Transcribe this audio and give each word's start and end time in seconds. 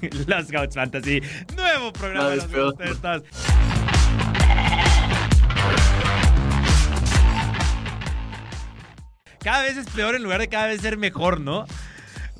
Los 0.26 0.46
Scouts 0.46 0.74
Fantasy, 0.74 1.22
nuevo 1.56 1.92
programa 1.92 2.30
de 2.30 2.36
los 2.36 2.46
protestas. 2.46 3.22
Cada 9.42 9.62
vez 9.62 9.76
es 9.76 9.88
peor 9.88 10.14
en 10.14 10.22
lugar 10.22 10.40
de 10.40 10.48
cada 10.48 10.66
vez 10.66 10.82
ser 10.82 10.98
mejor, 10.98 11.40
¿no? 11.40 11.64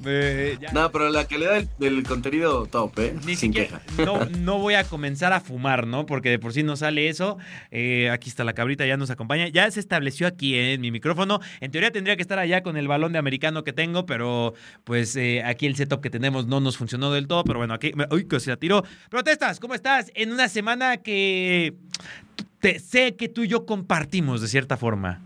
Eh, 0.04 0.58
no, 0.72 0.90
pero 0.90 1.10
la 1.10 1.26
calidad 1.26 1.62
del, 1.78 2.02
contenido 2.04 2.66
top, 2.66 2.98
¿eh? 2.98 3.14
Sin 3.36 3.52
queja. 3.52 3.82
No, 3.98 4.24
no 4.38 4.58
voy 4.58 4.74
a 4.74 4.84
comenzar 4.84 5.32
a 5.32 5.40
fumar, 5.40 5.86
¿no? 5.86 6.06
Porque 6.06 6.30
de 6.30 6.38
por 6.38 6.52
sí 6.52 6.62
no 6.62 6.76
sale 6.76 7.08
eso. 7.08 7.38
Eh, 7.70 8.08
aquí 8.10 8.28
está 8.28 8.44
la 8.44 8.54
cabrita, 8.54 8.86
ya 8.86 8.96
nos 8.96 9.10
acompaña. 9.10 9.48
Ya 9.48 9.70
se 9.70 9.80
estableció 9.80 10.26
aquí 10.26 10.56
en 10.56 10.80
mi 10.80 10.90
micrófono. 10.90 11.40
En 11.60 11.70
teoría 11.70 11.90
tendría 11.90 12.16
que 12.16 12.22
estar 12.22 12.38
allá 12.38 12.62
con 12.62 12.76
el 12.76 12.88
balón 12.88 13.12
de 13.12 13.18
americano 13.18 13.62
que 13.62 13.72
tengo, 13.72 14.06
pero 14.06 14.54
pues 14.84 15.16
eh, 15.16 15.42
aquí 15.44 15.66
el 15.66 15.76
setup 15.76 16.00
que 16.00 16.10
tenemos 16.10 16.46
no 16.46 16.60
nos 16.60 16.76
funcionó 16.76 17.12
del 17.12 17.26
todo. 17.26 17.44
Pero 17.44 17.58
bueno, 17.58 17.74
aquí. 17.74 17.92
Uy, 18.10 18.26
que 18.26 18.40
se 18.40 18.50
la 18.50 18.56
tiró. 18.56 18.84
Protestas, 19.10 19.60
¿cómo 19.60 19.74
estás? 19.74 20.10
En 20.14 20.32
una 20.32 20.48
semana 20.48 20.98
que 20.98 21.74
te, 22.60 22.78
sé 22.78 23.16
que 23.16 23.28
tú 23.28 23.42
y 23.42 23.48
yo 23.48 23.66
compartimos 23.66 24.40
de 24.40 24.48
cierta 24.48 24.76
forma 24.76 25.22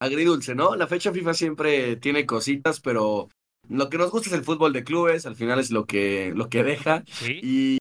agridulce, 0.00 0.54
¿no? 0.54 0.76
La 0.76 0.86
fecha 0.86 1.12
FIFA 1.12 1.34
siempre 1.34 1.96
tiene 1.96 2.24
cositas, 2.24 2.80
pero 2.80 3.28
lo 3.68 3.88
que 3.88 3.98
nos 3.98 4.10
gusta 4.10 4.28
es 4.28 4.34
el 4.34 4.44
fútbol 4.44 4.72
de 4.72 4.84
clubes, 4.84 5.26
al 5.26 5.36
final 5.36 5.58
es 5.58 5.70
lo 5.70 5.86
que, 5.86 6.32
lo 6.34 6.48
que 6.48 6.62
deja. 6.62 7.04
Y 7.26 7.78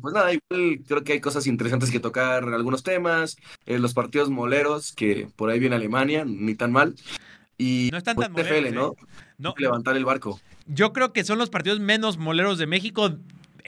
pues 0.00 0.14
nada, 0.14 0.32
igual 0.32 0.82
creo 0.86 1.04
que 1.04 1.14
hay 1.14 1.20
cosas 1.20 1.46
interesantes 1.46 1.90
que 1.90 2.00
tocar, 2.00 2.44
algunos 2.44 2.82
temas, 2.82 3.36
eh, 3.64 3.78
los 3.78 3.94
partidos 3.94 4.30
moleros, 4.30 4.92
que 4.92 5.28
por 5.36 5.50
ahí 5.50 5.58
viene 5.58 5.76
Alemania, 5.76 6.24
ni 6.26 6.54
tan 6.54 6.72
mal. 6.72 6.94
Y 7.58 7.88
no 7.90 7.98
están 7.98 8.16
pues, 8.16 8.26
tan 8.26 8.34
moleros, 8.34 8.72
¿no? 8.72 8.92
¿eh? 8.92 9.06
no 9.38 9.54
levantar 9.56 9.96
el 9.96 10.04
barco. 10.04 10.40
Yo 10.66 10.92
creo 10.92 11.12
que 11.12 11.24
son 11.24 11.38
los 11.38 11.48
partidos 11.48 11.80
menos 11.80 12.18
moleros 12.18 12.58
de 12.58 12.66
México 12.66 13.16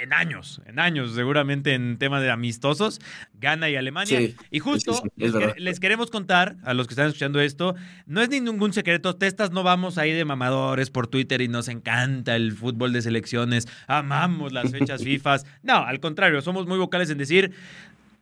en 0.00 0.12
años, 0.12 0.60
en 0.66 0.78
años, 0.78 1.14
seguramente 1.14 1.74
en 1.74 1.98
temas 1.98 2.22
de 2.22 2.30
amistosos, 2.30 3.00
Gana 3.34 3.68
y 3.68 3.76
Alemania. 3.76 4.20
y 4.50 4.58
justo 4.58 5.02
les 5.16 5.80
queremos 5.80 6.10
contar 6.10 6.56
a 6.64 6.74
los 6.74 6.86
que 6.86 6.92
están 6.92 7.06
escuchando 7.06 7.40
esto, 7.40 7.74
no 8.06 8.20
es 8.20 8.28
ningún 8.28 8.72
secreto, 8.72 9.16
testas 9.16 9.50
no 9.50 9.62
vamos 9.62 9.98
ahí 9.98 10.12
de 10.12 10.24
mamadores 10.24 10.90
por 10.90 11.06
Twitter 11.06 11.40
y 11.40 11.48
nos 11.48 11.68
encanta 11.68 12.36
el 12.36 12.52
fútbol 12.52 12.92
de 12.92 13.02
selecciones, 13.02 13.66
amamos 13.86 14.52
las 14.52 14.70
fechas 14.70 15.02
FIFA. 15.04 15.38
No, 15.62 15.76
al 15.76 16.00
contrario, 16.00 16.40
somos 16.42 16.66
muy 16.66 16.78
vocales 16.78 17.10
en 17.10 17.18
decir, 17.18 17.52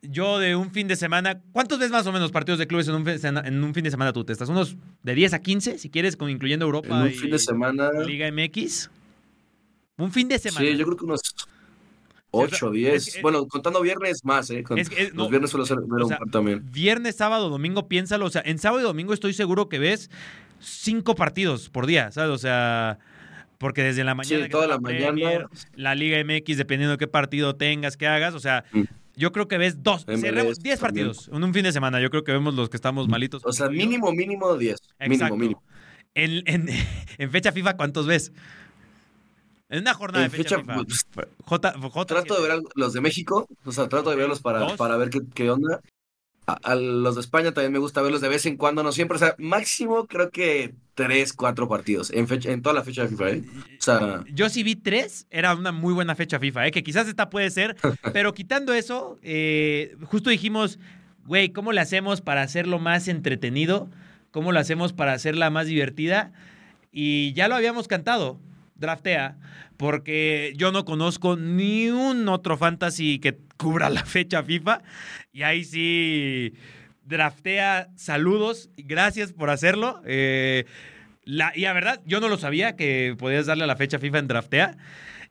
yo 0.03 0.39
de 0.39 0.57
un 0.57 0.71
fin 0.71 0.89
de 0.89 0.97
semana, 0.97 1.41
¿cuántos 1.53 1.79
ves 1.79 1.91
más 1.91 2.07
o 2.07 2.13
menos 2.13 2.31
partidos 2.31 2.59
de 2.59 2.67
clubes 2.67 2.89
en 2.89 2.95
un, 2.95 3.09
en 3.09 3.65
un 3.65 3.75
fin 3.75 3.85
de 3.85 3.91
semana 3.91 4.13
tú 4.13 4.25
testas? 4.25 4.49
¿Unos 4.49 4.77
de 5.03 5.15
10 5.15 5.35
a 5.35 5.43
15, 5.43 5.79
si 5.79 5.91
quieres, 5.91 6.17
con, 6.17 6.31
incluyendo 6.31 6.65
Europa 6.65 7.03
un 7.03 7.11
fin 7.11 7.31
de 7.31 7.39
semana... 7.39 7.91
Liga 8.05 8.31
MX? 8.31 8.91
Un 9.99 10.13
fin 10.13 10.29
de 10.29 10.39
semana. 10.39 10.67
Sí, 10.67 10.77
yo 10.77 10.85
creo 10.85 10.97
que 10.97 11.05
unos 11.05 11.21
8, 12.37 12.71
10. 12.71 13.23
bueno, 13.23 13.47
contando 13.47 13.81
viernes 13.81 14.25
más, 14.25 14.51
¿eh? 14.51 14.65
los 15.15 15.31
viernes 15.31 15.51
suelo 15.51 15.65
ver 15.87 16.03
un 16.05 16.31
también. 16.31 16.63
Viernes, 16.71 17.17
sábado, 17.17 17.49
domingo, 17.49 17.89
piénsalo. 17.89 18.27
O 18.27 18.31
sea, 18.31 18.43
en 18.45 18.59
sábado 18.59 18.81
y 18.81 18.85
domingo 18.85 19.13
estoy 19.13 19.33
seguro 19.33 19.69
que 19.69 19.79
ves 19.79 20.11
cinco 20.61 21.15
partidos 21.15 21.69
por 21.69 21.87
día, 21.87 22.11
¿sabes? 22.13 22.31
O 22.31 22.39
sea, 22.39 22.99
porque 23.59 23.83
desde 23.83 24.05
la 24.05 24.15
mañana. 24.15 24.45
Sí, 24.45 24.51
toda 24.51 24.67
la, 24.67 24.79
mañana. 24.79 25.49
La 25.75 25.95
Liga 25.95 26.23
MX, 26.23 26.57
dependiendo 26.57 26.93
de 26.93 26.99
qué 26.99 27.07
partido 27.07 27.57
tengas, 27.57 27.97
que 27.97 28.07
hagas. 28.07 28.35
O 28.35 28.41
sea. 28.41 28.65
Mm. 28.73 28.83
Yo 29.19 29.33
creo 29.33 29.49
que 29.49 29.57
ves 29.57 29.83
dos, 29.83 30.05
cerremos 30.05 30.59
10 30.59 30.79
partidos 30.79 31.31
en 31.33 31.43
un 31.43 31.55
fin 31.55 31.63
de 31.63 31.73
semana. 31.73 32.03
Yo 32.03 32.11
creo 32.11 32.23
que 32.23 32.33
vemos 32.33 32.53
los 32.53 32.69
que 32.69 32.77
estamos 32.77 33.09
malitos. 33.09 33.43
O 33.47 33.53
sea, 33.53 33.71
mínimo, 33.71 34.13
mínimo 34.13 34.55
10. 34.55 34.79
Mínimo, 35.09 35.37
mínimo. 35.39 35.63
En, 36.15 36.43
en, 36.45 36.69
en 37.17 37.31
fecha 37.31 37.51
FIFA, 37.51 37.79
¿cuántos 37.79 38.07
ves? 38.07 38.31
En 39.69 39.81
una 39.81 39.95
jornada 39.95 40.25
de 40.25 40.31
fecha, 40.31 40.59
FIFA. 40.61 40.85
Pues, 40.85 42.07
trato 42.07 42.41
de 42.41 42.49
ver 42.49 42.63
los 42.75 42.93
de 42.93 43.01
México, 43.01 43.49
o 43.65 43.73
sea, 43.73 43.89
trato 43.89 44.11
de 44.11 44.17
verlos 44.17 44.41
para, 44.41 44.77
para 44.77 44.97
ver 44.97 45.11
qué, 45.11 45.21
qué 45.35 45.51
onda. 45.51 45.81
A, 46.47 46.77
los 46.77 47.17
de 47.17 47.21
España 47.23 47.51
también 47.51 47.73
me 47.73 47.81
gusta 47.81 48.01
verlos 48.03 48.21
de 48.21 48.29
vez 48.29 48.47
en 48.47 48.57
cuando, 48.57 48.85
no 48.85 48.93
siempre. 48.93 49.17
O 49.17 49.19
sea, 49.19 49.35
máximo 49.39 50.07
creo 50.07 50.31
que 50.31 50.75
tres, 50.95 51.33
cuatro 51.33 51.69
partidos 51.69 52.13
en, 52.13 52.29
fecha, 52.29 52.53
en 52.53 52.63
toda 52.63 52.77
la 52.77 52.85
fecha 52.85 53.03
de 53.03 53.09
FIFA, 53.09 53.31
¿eh? 53.31 53.45
O 53.81 53.83
sea... 53.83 54.25
Yo 54.33 54.49
sí 54.49 54.63
vi 54.63 54.77
tres, 54.77 55.27
era 55.31 55.57
una 55.57 55.73
muy 55.73 55.93
buena 55.93 56.15
fecha 56.15 56.39
FIFA, 56.39 56.69
¿eh? 56.69 56.71
Que 56.71 56.85
quizás 56.85 57.09
esta 57.09 57.31
puede 57.31 57.51
ser, 57.51 57.77
pero 58.13 58.33
quitando 58.33 58.73
eso, 58.73 59.19
eh, 59.23 59.97
justo 60.05 60.31
dijimos, 60.31 60.79
güey, 61.25 61.49
¿cómo 61.49 61.73
le 61.73 61.81
hacemos 61.81 62.21
para 62.21 62.43
hacerlo 62.43 62.79
más 62.79 63.09
entretenido? 63.09 63.89
¿Cómo 64.31 64.53
lo 64.53 64.61
hacemos 64.61 64.93
para 64.93 65.15
hacerla 65.15 65.51
más 65.51 65.67
divertida? 65.67 66.33
Y 66.93 67.33
ya 67.33 67.49
lo 67.49 67.57
habíamos 67.57 67.89
cantado 67.89 68.39
draftea, 68.77 69.37
porque 69.77 70.53
yo 70.57 70.73
no 70.73 70.85
conozco 70.85 71.37
ni 71.37 71.89
un 71.89 72.29
otro 72.29 72.57
fantasy 72.57 73.19
que 73.19 73.39
cubra 73.57 73.91
la 73.91 74.05
fecha 74.05 74.43
FIFA. 74.43 74.83
Y 75.33 75.43
ahí 75.43 75.65
sí, 75.65 76.55
draftea, 77.05 77.89
saludos, 77.97 78.71
gracias 78.77 79.33
por 79.33 79.51
hacerlo. 79.51 80.01
Eh, 80.05 80.65
la, 81.25 81.53
y 81.55 81.63
la 81.63 81.73
verdad, 81.73 82.01
yo 82.07 82.21
no 82.21 82.29
lo 82.29 82.39
sabía 82.39 82.77
que 82.77 83.17
podías 83.19 83.47
darle 83.47 83.65
a 83.65 83.67
la 83.67 83.77
fecha 83.77 83.99
FIFA 83.99 84.19
en 84.19 84.29
draftea. 84.29 84.77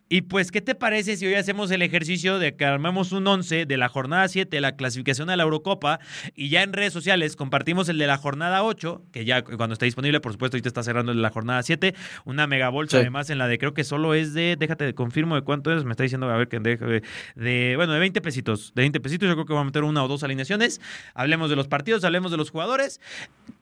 Y 0.07 0.21
pues, 0.21 0.51
¿qué 0.51 0.61
te 0.61 0.75
parece 0.75 1.17
si 1.17 1.25
hoy 1.25 1.33
hacemos 1.33 1.71
el 1.71 1.81
ejercicio 1.81 2.37
de 2.37 2.55
que 2.55 2.63
armemos 2.63 3.11
un 3.11 3.25
11 3.25 3.65
de 3.65 3.77
la 3.77 3.89
jornada 3.89 4.27
7 4.27 4.55
de 4.55 4.61
la 4.61 4.75
clasificación 4.75 5.31
a 5.31 5.35
la 5.35 5.41
Eurocopa 5.41 5.99
y 6.35 6.49
ya 6.49 6.61
en 6.61 6.73
redes 6.73 6.93
sociales 6.93 7.35
compartimos 7.35 7.89
el 7.89 7.97
de 7.97 8.05
la 8.05 8.17
jornada 8.17 8.63
8, 8.63 9.01
que 9.11 9.25
ya 9.25 9.43
cuando 9.43 9.73
está 9.73 9.85
disponible, 9.85 10.19
por 10.19 10.31
supuesto, 10.31 10.57
ahorita 10.57 10.69
está 10.69 10.83
cerrando 10.83 11.11
el 11.11 11.17
de 11.17 11.23
la 11.23 11.31
jornada 11.31 11.63
7, 11.63 11.95
una 12.23 12.45
mega 12.45 12.69
bolsa 12.69 12.97
además 12.97 13.31
en 13.31 13.39
la 13.39 13.47
de 13.47 13.57
creo 13.57 13.73
que 13.73 13.83
solo 13.83 14.13
es 14.13 14.35
de, 14.35 14.55
déjate, 14.59 14.93
confirmo 14.93 15.33
de 15.33 15.41
cuánto 15.41 15.75
es, 15.75 15.83
me 15.85 15.91
está 15.91 16.03
diciendo, 16.03 16.29
a 16.29 16.37
ver, 16.37 16.49
que 16.49 16.59
de, 16.59 17.01
de, 17.35 17.73
bueno, 17.75 17.93
de 17.93 17.99
20 17.99 18.21
pesitos, 18.21 18.73
de 18.75 18.83
20 18.83 18.99
pesitos, 18.99 19.27
yo 19.27 19.33
creo 19.33 19.47
que 19.47 19.53
vamos 19.53 19.63
a 19.63 19.65
meter 19.65 19.83
una 19.85 20.03
o 20.03 20.07
dos 20.07 20.21
alineaciones, 20.21 20.81
hablemos 21.15 21.49
de 21.49 21.55
los 21.55 21.67
partidos, 21.67 22.03
hablemos 22.03 22.29
de 22.29 22.37
los 22.37 22.51
jugadores, 22.51 23.01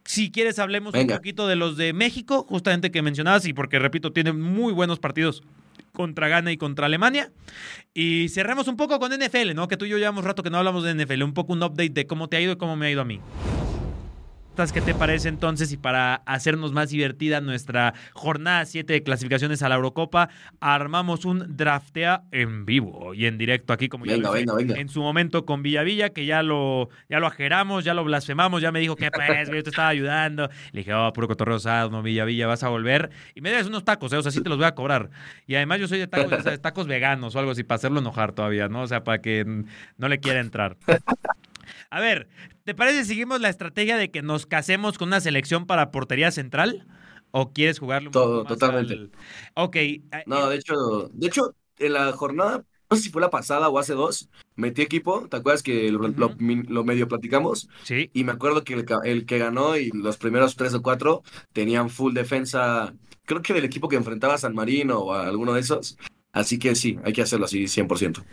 si 0.03 0.29
quieres 0.29 0.59
hablemos 0.59 0.93
un 0.93 1.07
poquito 1.07 1.47
de 1.47 1.55
los 1.55 1.77
de 1.77 1.93
México, 1.93 2.45
justamente 2.49 2.91
que 2.91 3.01
mencionabas, 3.01 3.45
y 3.45 3.53
porque 3.53 3.79
repito, 3.79 4.11
tiene 4.11 4.33
muy 4.33 4.73
buenos 4.73 4.99
partidos 4.99 5.41
contra 5.93 6.27
Ghana 6.27 6.51
y 6.51 6.57
contra 6.57 6.87
Alemania. 6.87 7.31
Y 7.93 8.29
cerremos 8.29 8.67
un 8.67 8.75
poco 8.75 8.99
con 8.99 9.11
NFL, 9.11 9.53
¿no? 9.55 9.67
Que 9.67 9.77
tú 9.77 9.85
y 9.85 9.89
yo 9.89 9.97
llevamos 9.97 10.25
rato 10.25 10.43
que 10.43 10.49
no 10.49 10.57
hablamos 10.57 10.83
de 10.83 10.93
NFL. 10.93 11.23
Un 11.23 11.33
poco 11.33 11.53
un 11.53 11.63
update 11.63 11.89
de 11.89 12.07
cómo 12.07 12.27
te 12.27 12.37
ha 12.37 12.41
ido 12.41 12.53
y 12.53 12.57
cómo 12.57 12.75
me 12.75 12.87
ha 12.87 12.91
ido 12.91 13.01
a 13.01 13.05
mí. 13.05 13.21
¿Qué 14.53 14.81
te 14.81 14.93
parece 14.93 15.29
entonces? 15.29 15.71
Y 15.71 15.77
para 15.77 16.15
hacernos 16.27 16.73
más 16.73 16.91
divertida 16.91 17.41
nuestra 17.41 17.95
jornada 18.13 18.65
7 18.65 18.93
de 18.93 19.01
clasificaciones 19.01 19.63
a 19.63 19.69
la 19.69 19.75
Eurocopa, 19.75 20.29
armamos 20.59 21.25
un 21.25 21.57
draftea 21.57 22.25
en 22.31 22.63
vivo 22.63 23.15
y 23.15 23.25
en 23.25 23.39
directo 23.39 23.73
aquí, 23.73 23.89
como 23.89 24.05
ya 24.05 24.15
lo 24.15 24.35
en 24.35 24.89
su 24.89 25.01
momento 25.01 25.45
con 25.45 25.63
Villavilla, 25.63 26.11
que 26.11 26.27
ya 26.27 26.43
lo, 26.43 26.89
ya 27.09 27.19
lo 27.19 27.25
ajeramos, 27.25 27.83
ya 27.83 27.95
lo 27.95 28.03
blasfemamos, 28.03 28.61
ya 28.61 28.71
me 28.71 28.79
dijo 28.79 28.95
que 28.95 29.09
pues, 29.09 29.49
yo 29.49 29.63
te 29.63 29.71
estaba 29.71 29.87
ayudando. 29.87 30.47
Le 30.71 30.81
dije, 30.81 30.93
oh, 30.93 31.11
puro 31.13 31.27
cotorreo 31.27 31.57
no, 31.89 32.03
Villavilla, 32.03 32.45
vas 32.45 32.61
a 32.61 32.69
volver. 32.69 33.09
Y 33.33 33.41
me 33.41 33.51
das 33.51 33.65
unos 33.65 33.83
tacos, 33.83 34.13
¿eh? 34.13 34.17
o 34.17 34.21
sea, 34.21 34.31
sí 34.31 34.41
te 34.41 34.49
los 34.49 34.59
voy 34.59 34.67
a 34.67 34.75
cobrar. 34.75 35.09
Y 35.47 35.55
además 35.55 35.79
yo 35.79 35.87
soy 35.87 35.97
de 35.97 36.07
tacos, 36.07 36.43
de 36.43 36.59
tacos 36.59 36.85
veganos 36.85 37.35
o 37.35 37.39
algo 37.39 37.51
así, 37.51 37.63
para 37.63 37.77
hacerlo 37.77 37.99
enojar 38.01 38.33
todavía, 38.33 38.69
¿no? 38.69 38.83
O 38.83 38.87
sea, 38.87 39.03
para 39.03 39.19
que 39.19 39.63
no 39.97 40.07
le 40.07 40.19
quiera 40.19 40.39
entrar. 40.39 40.77
A 41.93 41.99
ver, 41.99 42.27
¿te 42.63 42.73
parece 42.73 43.03
si 43.03 43.09
seguimos 43.09 43.39
la 43.39 43.49
estrategia 43.49 43.97
de 43.97 44.09
que 44.09 44.23
nos 44.23 44.47
casemos 44.47 44.97
con 44.97 45.09
una 45.09 45.21
selección 45.21 45.67
para 45.67 45.91
portería 45.91 46.31
central? 46.31 46.87
¿O 47.29 47.53
quieres 47.53 47.77
jugarlo 47.77 48.09
un 48.09 48.13
Todo, 48.13 48.45
totalmente. 48.45 49.11
Ok. 49.53 49.77
No, 50.25 50.49
de 50.49 50.55
hecho, 50.55 50.73
de 51.13 51.27
hecho, 51.27 51.55
en 51.77 51.93
la 51.93 52.11
jornada, 52.13 52.65
no 52.89 52.97
sé 52.97 53.03
si 53.03 53.09
fue 53.11 53.21
la 53.21 53.29
pasada 53.29 53.69
o 53.69 53.77
hace 53.77 53.93
dos, 53.93 54.27
metí 54.55 54.81
equipo, 54.81 55.27
¿te 55.29 55.37
acuerdas 55.37 55.61
que 55.61 55.91
lo, 55.91 56.83
medio 56.83 57.07
platicamos? 57.07 57.69
Sí. 57.83 58.09
Y 58.11 58.23
me 58.23 58.31
acuerdo 58.31 58.63
que 58.63 58.73
el, 59.03 59.25
que 59.27 59.37
ganó 59.37 59.77
y 59.77 59.91
los 59.91 60.17
primeros 60.17 60.55
tres 60.55 60.73
o 60.73 60.81
cuatro 60.81 61.21
tenían 61.51 61.91
full 61.91 62.15
defensa, 62.15 62.95
creo 63.25 63.43
que 63.43 63.53
del 63.53 63.65
equipo 63.65 63.87
que 63.87 63.97
enfrentaba 63.97 64.33
a 64.33 64.39
San 64.39 64.55
Marino 64.55 64.97
o 64.97 65.13
a 65.13 65.27
alguno 65.27 65.53
de 65.53 65.59
esos. 65.59 65.99
Así 66.31 66.57
que 66.57 66.73
sí, 66.73 66.97
hay 67.03 67.13
que 67.13 67.21
hacerlo 67.21 67.45
así 67.45 67.65
100%. 67.65 68.23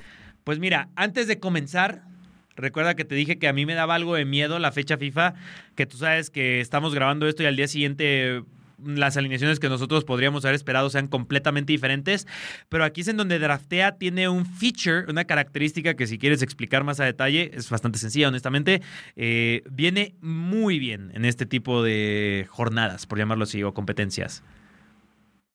Pues 0.44 0.58
mira, 0.58 0.88
antes 0.96 1.26
de 1.26 1.38
comenzar, 1.38 2.08
Recuerda 2.56 2.94
que 2.94 3.04
te 3.04 3.14
dije 3.14 3.38
que 3.38 3.48
a 3.48 3.52
mí 3.52 3.66
me 3.66 3.74
daba 3.74 3.94
algo 3.94 4.14
de 4.14 4.24
miedo 4.24 4.58
la 4.58 4.72
fecha 4.72 4.98
FIFA, 4.98 5.34
que 5.74 5.86
tú 5.86 5.96
sabes 5.96 6.30
que 6.30 6.60
estamos 6.60 6.94
grabando 6.94 7.26
esto 7.26 7.42
y 7.42 7.46
al 7.46 7.56
día 7.56 7.68
siguiente 7.68 8.42
las 8.84 9.16
alineaciones 9.16 9.60
que 9.60 9.68
nosotros 9.68 10.04
podríamos 10.04 10.44
haber 10.44 10.54
esperado 10.54 10.90
sean 10.90 11.08
completamente 11.08 11.72
diferentes, 11.72 12.26
pero 12.68 12.84
aquí 12.84 13.02
es 13.02 13.08
en 13.08 13.16
donde 13.16 13.38
Draftea 13.38 13.98
tiene 13.98 14.28
un 14.28 14.46
feature, 14.46 15.04
una 15.08 15.24
característica 15.24 15.94
que 15.94 16.06
si 16.06 16.18
quieres 16.18 16.42
explicar 16.42 16.84
más 16.84 17.00
a 17.00 17.04
detalle, 17.04 17.50
es 17.54 17.68
bastante 17.70 17.98
sencilla, 17.98 18.28
honestamente, 18.28 18.82
eh, 19.16 19.62
viene 19.70 20.14
muy 20.20 20.78
bien 20.78 21.10
en 21.14 21.24
este 21.24 21.46
tipo 21.46 21.82
de 21.82 22.46
jornadas, 22.48 23.06
por 23.06 23.18
llamarlo 23.18 23.44
así, 23.44 23.62
o 23.62 23.74
competencias. 23.74 24.42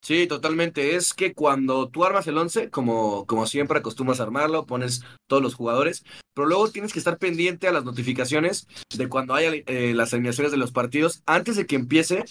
Sí, 0.06 0.28
totalmente. 0.28 0.96
Es 0.96 1.16
que 1.16 1.34
cuando 1.34 1.90
tú 1.90 2.06
armas 2.06 2.28
el 2.28 2.38
11, 2.38 2.70
como, 2.70 3.26
como 3.26 3.48
siempre 3.48 3.80
acostumbras 3.80 4.20
a 4.20 4.24
armarlo, 4.24 4.68
pones 4.68 5.02
todos 5.26 5.42
los 5.42 5.56
jugadores, 5.56 6.04
pero 6.36 6.48
luego 6.48 6.70
tienes 6.70 6.94
que 6.94 7.00
estar 7.00 7.18
pendiente 7.18 7.68
a 7.68 7.72
las 7.72 7.86
notificaciones 7.86 8.68
de 8.96 9.10
cuando 9.10 9.34
haya 9.34 9.50
eh, 9.66 9.96
las 9.96 10.14
alineaciones 10.14 10.52
de 10.52 10.60
los 10.60 10.72
partidos 10.72 11.24
antes 11.26 11.56
de 11.56 11.66
que 11.66 11.76
empiece. 11.76 12.24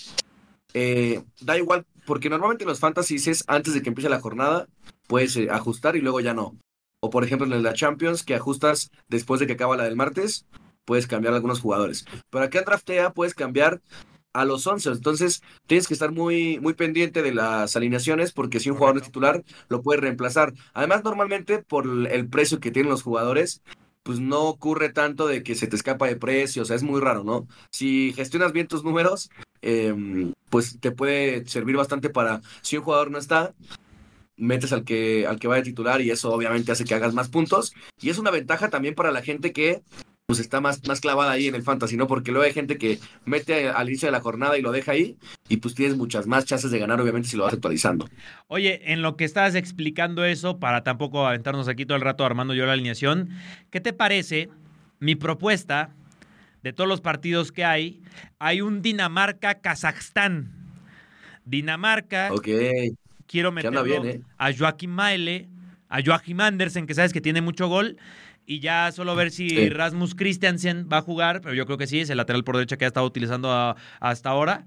Eh, 0.72 1.24
da 1.40 1.58
igual, 1.58 1.84
porque 2.06 2.30
normalmente 2.30 2.64
los 2.64 2.78
fantasies 2.78 3.26
es 3.26 3.42
antes 3.48 3.74
de 3.74 3.82
que 3.82 3.88
empiece 3.88 4.08
la 4.08 4.20
jornada, 4.20 4.68
puedes 5.08 5.36
eh, 5.36 5.48
ajustar 5.50 5.96
y 5.96 6.00
luego 6.00 6.20
ya 6.20 6.32
no. 6.32 6.56
O 7.00 7.10
por 7.10 7.24
ejemplo 7.24 7.44
en 7.44 7.60
la 7.60 7.74
Champions, 7.74 8.22
que 8.22 8.36
ajustas 8.36 8.92
después 9.08 9.40
de 9.40 9.48
que 9.48 9.54
acaba 9.54 9.76
la 9.76 9.82
del 9.82 9.96
martes, 9.96 10.46
puedes 10.84 11.08
cambiar 11.08 11.34
algunos 11.34 11.60
jugadores. 11.60 12.04
Pero 12.30 12.44
acá 12.44 12.60
en 12.60 12.66
Draftea 12.66 13.14
puedes 13.14 13.34
cambiar 13.34 13.80
a 14.34 14.44
los 14.44 14.66
11. 14.66 14.90
Entonces, 14.90 15.42
tienes 15.66 15.88
que 15.88 15.94
estar 15.94 16.12
muy, 16.12 16.60
muy 16.60 16.74
pendiente 16.74 17.22
de 17.22 17.32
las 17.32 17.76
alineaciones 17.76 18.32
porque 18.32 18.60
si 18.60 18.68
un 18.68 18.76
jugador 18.76 18.98
es 18.98 19.04
titular, 19.04 19.42
lo 19.68 19.80
puede 19.80 20.00
reemplazar. 20.00 20.52
Además, 20.74 21.02
normalmente 21.04 21.58
por 21.58 21.86
el 21.86 22.28
precio 22.28 22.60
que 22.60 22.70
tienen 22.70 22.90
los 22.90 23.02
jugadores, 23.02 23.62
pues 24.02 24.20
no 24.20 24.42
ocurre 24.42 24.90
tanto 24.90 25.26
de 25.26 25.42
que 25.42 25.54
se 25.54 25.66
te 25.66 25.76
escapa 25.76 26.06
de 26.06 26.16
precio, 26.16 26.62
o 26.62 26.64
sea, 26.66 26.76
es 26.76 26.82
muy 26.82 27.00
raro, 27.00 27.24
¿no? 27.24 27.48
Si 27.70 28.12
gestionas 28.14 28.52
bien 28.52 28.68
tus 28.68 28.84
números, 28.84 29.30
em, 29.62 30.34
pues 30.50 30.78
te 30.78 30.92
puede 30.92 31.46
servir 31.48 31.76
bastante 31.76 32.10
para, 32.10 32.42
si 32.60 32.76
un 32.76 32.84
jugador 32.84 33.10
no 33.10 33.18
está, 33.18 33.54
metes 34.36 34.72
al 34.72 34.84
que, 34.84 35.26
al 35.26 35.38
que 35.38 35.48
va 35.48 35.56
de 35.56 35.62
titular 35.62 36.00
y 36.02 36.10
eso 36.10 36.32
obviamente 36.32 36.72
hace 36.72 36.84
que 36.84 36.94
hagas 36.94 37.14
más 37.14 37.28
puntos. 37.28 37.72
Y 38.00 38.10
es 38.10 38.18
una 38.18 38.30
ventaja 38.30 38.68
también 38.68 38.94
para 38.94 39.12
la 39.12 39.22
gente 39.22 39.52
que 39.52 39.82
pues 40.26 40.38
está 40.38 40.60
más, 40.60 40.86
más 40.88 41.00
clavada 41.00 41.32
ahí 41.32 41.48
en 41.48 41.54
el 41.54 41.62
fantasy, 41.62 41.96
¿no? 41.96 42.06
Porque 42.06 42.32
luego 42.32 42.46
hay 42.46 42.52
gente 42.52 42.78
que 42.78 42.98
mete 43.26 43.68
al 43.68 43.88
inicio 43.88 44.08
de 44.08 44.12
la 44.12 44.20
jornada 44.20 44.56
y 44.56 44.62
lo 44.62 44.72
deja 44.72 44.92
ahí 44.92 45.16
y 45.48 45.58
pues 45.58 45.74
tienes 45.74 45.96
muchas 45.98 46.26
más 46.26 46.46
chances 46.46 46.70
de 46.70 46.78
ganar, 46.78 47.00
obviamente, 47.00 47.28
si 47.28 47.36
lo 47.36 47.44
vas 47.44 47.52
actualizando. 47.52 48.08
Oye, 48.46 48.92
en 48.92 49.02
lo 49.02 49.16
que 49.16 49.24
estás 49.24 49.54
explicando 49.54 50.24
eso, 50.24 50.58
para 50.58 50.82
tampoco 50.82 51.26
aventarnos 51.26 51.68
aquí 51.68 51.84
todo 51.84 51.96
el 51.96 52.02
rato 52.02 52.24
armando 52.24 52.54
yo 52.54 52.64
la 52.64 52.72
alineación, 52.72 53.30
¿qué 53.70 53.80
te 53.80 53.92
parece 53.92 54.48
mi 54.98 55.14
propuesta 55.14 55.90
de 56.62 56.72
todos 56.72 56.88
los 56.88 57.02
partidos 57.02 57.52
que 57.52 57.66
hay? 57.66 58.00
Hay 58.38 58.62
un 58.62 58.80
Dinamarca-Kazajstán. 58.80 60.50
Dinamarca. 61.44 62.30
Ok. 62.32 62.48
Quiero 63.26 63.52
meterlo 63.52 63.84
¿eh? 63.86 64.22
a 64.38 64.52
Joaquín 64.54 64.90
Maele, 64.90 65.48
a 65.94 66.02
Joachim 66.04 66.40
Andersen, 66.40 66.88
que 66.88 66.94
sabes 66.94 67.12
que 67.12 67.20
tiene 67.20 67.40
mucho 67.40 67.68
gol, 67.68 67.98
y 68.46 68.58
ya 68.58 68.90
solo 68.90 69.14
ver 69.14 69.30
si 69.30 69.68
Rasmus 69.68 70.16
Christiansen 70.16 70.88
va 70.92 70.98
a 70.98 71.02
jugar, 71.02 71.40
pero 71.40 71.54
yo 71.54 71.66
creo 71.66 71.78
que 71.78 71.86
sí, 71.86 72.00
es 72.00 72.10
el 72.10 72.16
lateral 72.16 72.42
por 72.42 72.56
derecha 72.56 72.76
que 72.76 72.84
ha 72.84 72.88
estado 72.88 73.06
utilizando 73.06 73.76
hasta 74.00 74.28
ahora. 74.28 74.66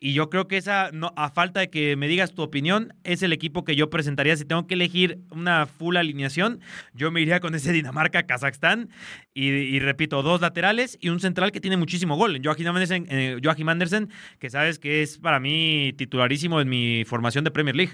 Y 0.00 0.12
yo 0.12 0.28
creo 0.28 0.48
que 0.48 0.56
esa, 0.56 0.90
no, 0.92 1.12
a 1.16 1.30
falta 1.30 1.60
de 1.60 1.70
que 1.70 1.94
me 1.94 2.08
digas 2.08 2.34
tu 2.34 2.42
opinión, 2.42 2.92
es 3.04 3.22
el 3.22 3.32
equipo 3.32 3.64
que 3.64 3.76
yo 3.76 3.90
presentaría. 3.90 4.36
Si 4.36 4.44
tengo 4.44 4.66
que 4.66 4.74
elegir 4.74 5.20
una 5.30 5.66
full 5.66 5.96
alineación, 5.96 6.60
yo 6.92 7.12
me 7.12 7.20
iría 7.20 7.38
con 7.38 7.54
ese 7.54 7.72
Dinamarca-Kazajstán. 7.72 8.90
Y, 9.32 9.78
repito, 9.78 10.22
dos 10.22 10.40
laterales 10.40 10.98
y 11.00 11.08
un 11.10 11.20
central 11.20 11.52
que 11.52 11.60
tiene 11.60 11.76
muchísimo 11.76 12.16
gol. 12.16 12.40
Joachim 12.44 12.66
Andersen, 12.66 13.06
eh, 13.08 13.38
Joachim 13.42 13.68
Andersen, 13.68 14.10
que 14.38 14.50
sabes 14.50 14.78
que 14.78 15.02
es 15.02 15.16
para 15.16 15.40
mí 15.40 15.94
titularísimo 15.96 16.60
en 16.60 16.68
mi 16.68 17.04
formación 17.06 17.44
de 17.44 17.52
Premier 17.52 17.76
League. 17.76 17.92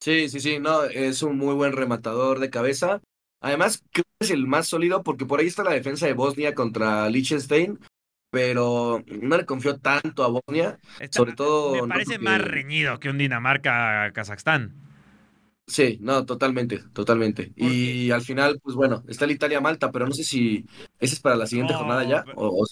Sí, 0.00 0.28
sí, 0.28 0.40
sí, 0.40 0.58
no, 0.58 0.84
es 0.84 1.22
un 1.22 1.36
muy 1.36 1.54
buen 1.54 1.72
rematador 1.72 2.38
de 2.38 2.50
cabeza. 2.50 3.00
Además, 3.40 3.82
creo 3.90 4.04
que 4.18 4.26
es 4.26 4.30
el 4.30 4.46
más 4.46 4.66
sólido 4.66 5.02
porque 5.02 5.26
por 5.26 5.40
ahí 5.40 5.46
está 5.46 5.62
la 5.62 5.72
defensa 5.72 6.06
de 6.06 6.14
Bosnia 6.14 6.54
contra 6.54 7.08
Liechtenstein, 7.08 7.78
pero 8.30 9.02
no 9.06 9.36
le 9.36 9.44
confío 9.44 9.78
tanto 9.78 10.24
a 10.24 10.28
Bosnia. 10.28 10.78
sobre 11.10 11.32
todo. 11.32 11.82
Me 11.82 11.88
parece 11.88 12.18
más 12.18 12.40
reñido 12.40 12.98
que 12.98 13.10
un 13.10 13.18
Dinamarca-Kazajstán. 13.18 14.74
Sí, 15.66 15.98
no, 16.00 16.26
totalmente, 16.26 16.82
totalmente. 16.92 17.52
Y 17.54 18.10
al 18.10 18.22
final, 18.22 18.58
pues 18.62 18.74
bueno, 18.74 19.04
está 19.06 19.24
el 19.24 19.30
Italia-Malta, 19.32 19.92
pero 19.92 20.06
no 20.06 20.12
sé 20.12 20.24
si 20.24 20.66
ese 20.98 21.14
es 21.14 21.20
para 21.20 21.36
la 21.36 21.46
siguiente 21.46 21.74
jornada 21.74 22.02
ya 22.04 22.24
o, 22.34 22.66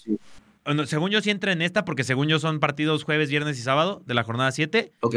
según 0.84 1.10
yo 1.10 1.20
sí 1.22 1.30
entra 1.30 1.52
en 1.52 1.62
esta, 1.62 1.84
porque 1.84 2.04
según 2.04 2.28
yo 2.28 2.38
son 2.38 2.60
partidos 2.60 3.04
jueves, 3.04 3.30
viernes 3.30 3.58
y 3.58 3.62
sábado 3.62 4.02
de 4.04 4.14
la 4.14 4.24
jornada 4.24 4.52
7. 4.52 4.92
Ok. 5.00 5.14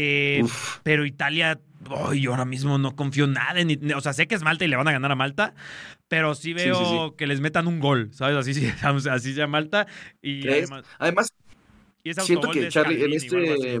Eh, 0.00 0.44
pero 0.84 1.04
Italia, 1.04 1.58
yo 2.14 2.30
ahora 2.30 2.44
mismo 2.44 2.78
no 2.78 2.94
confío 2.94 3.26
nada 3.26 3.58
en. 3.58 3.92
O 3.94 4.00
sea, 4.00 4.12
sé 4.12 4.28
que 4.28 4.36
es 4.36 4.44
Malta 4.44 4.64
y 4.64 4.68
le 4.68 4.76
van 4.76 4.86
a 4.86 4.92
ganar 4.92 5.10
a 5.10 5.16
Malta, 5.16 5.54
pero 6.06 6.36
sí 6.36 6.52
veo 6.52 7.16
que 7.16 7.26
les 7.26 7.40
metan 7.40 7.66
un 7.66 7.80
gol, 7.80 8.10
¿sabes? 8.12 8.36
Así, 8.36 8.52
así 9.10 9.34
sea 9.34 9.48
Malta. 9.48 9.88
Y 10.22 10.46
además, 10.98 11.34
siento 12.20 12.52
que 12.52 12.68
Charlie, 12.68 13.02
en 13.02 13.12
este. 13.12 13.80